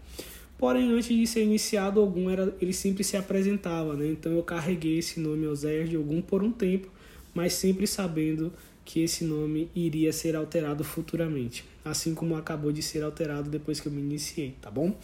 Porém, 0.57 0.91
antes 0.91 1.07
de 1.07 1.25
ser 1.25 1.43
iniciado, 1.43 2.03
Ogum 2.03 2.29
era, 2.29 2.53
ele 2.61 2.73
sempre 2.73 3.03
se 3.03 3.15
apresentava, 3.17 3.95
né? 3.95 4.07
Então 4.07 4.31
eu 4.33 4.43
carreguei 4.43 4.99
esse 4.99 5.19
nome 5.19 5.47
Oséias 5.47 5.89
de 5.89 5.97
Ogum 5.97 6.21
por 6.21 6.43
um 6.43 6.51
tempo 6.51 6.89
mas 7.33 7.53
sempre 7.53 7.87
sabendo 7.87 8.51
que 8.83 9.01
esse 9.01 9.23
nome 9.23 9.69
iria 9.75 10.11
ser 10.11 10.35
alterado 10.35 10.83
futuramente, 10.83 11.63
assim 11.85 12.15
como 12.15 12.35
acabou 12.35 12.71
de 12.71 12.81
ser 12.81 13.03
alterado 13.03 13.49
depois 13.49 13.79
que 13.79 13.87
eu 13.87 13.91
me 13.91 14.01
iniciei, 14.01 14.55
tá 14.59 14.71
bom? 14.71 14.97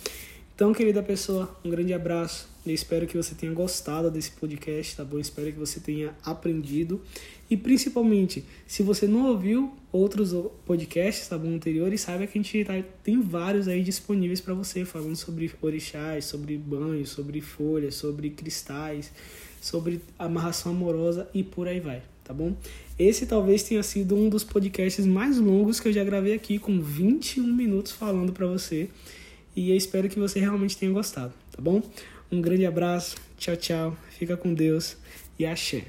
Então, 0.55 0.73
querida 0.73 1.03
pessoa, 1.03 1.53
um 1.65 1.69
grande 1.69 1.93
abraço. 1.93 2.47
Eu 2.65 2.73
espero 2.73 3.05
que 3.05 3.17
você 3.17 3.35
tenha 3.35 3.51
gostado 3.51 4.09
desse 4.09 4.31
podcast, 4.31 4.95
tá 4.95 5.03
bom? 5.03 5.19
Espero 5.19 5.51
que 5.51 5.59
você 5.59 5.81
tenha 5.81 6.15
aprendido. 6.23 7.01
E 7.49 7.57
principalmente, 7.57 8.45
se 8.65 8.81
você 8.81 9.05
não 9.05 9.27
ouviu 9.27 9.73
outros 9.91 10.33
podcasts, 10.65 11.27
tá 11.27 11.37
bom, 11.37 11.49
anteriores, 11.49 11.99
saiba 11.99 12.25
que 12.25 12.39
a 12.39 12.41
gente 12.41 12.63
tá, 12.63 12.81
tem 13.03 13.19
vários 13.19 13.67
aí 13.67 13.83
disponíveis 13.83 14.39
para 14.39 14.53
você, 14.53 14.85
falando 14.85 15.17
sobre 15.17 15.51
orixás, 15.61 16.23
sobre 16.23 16.57
banhos, 16.57 17.09
sobre 17.09 17.41
folhas, 17.41 17.95
sobre 17.95 18.29
cristais, 18.29 19.11
sobre 19.59 19.99
amarração 20.17 20.71
amorosa 20.71 21.29
e 21.33 21.43
por 21.43 21.67
aí 21.67 21.81
vai 21.81 22.01
tá 22.25 22.33
bom? 22.33 22.55
Esse 22.97 23.27
talvez 23.27 23.61
tenha 23.61 23.83
sido 23.83 24.15
um 24.15 24.29
dos 24.29 24.43
podcasts 24.43 25.05
mais 25.05 25.37
longos 25.37 25.79
que 25.79 25.87
eu 25.87 25.93
já 25.93 26.03
gravei 26.03 26.33
aqui, 26.33 26.57
com 26.57 26.81
21 26.81 27.45
minutos 27.45 27.91
falando 27.91 28.33
para 28.33 28.47
você. 28.47 28.89
E 29.55 29.69
eu 29.69 29.77
espero 29.77 30.09
que 30.09 30.19
você 30.19 30.39
realmente 30.39 30.77
tenha 30.77 30.91
gostado, 30.91 31.33
tá 31.51 31.61
bom? 31.61 31.81
Um 32.31 32.41
grande 32.41 32.65
abraço, 32.65 33.15
tchau, 33.37 33.55
tchau, 33.55 33.97
fica 34.17 34.35
com 34.35 34.53
Deus 34.53 34.97
e 35.39 35.45
axé. 35.45 35.85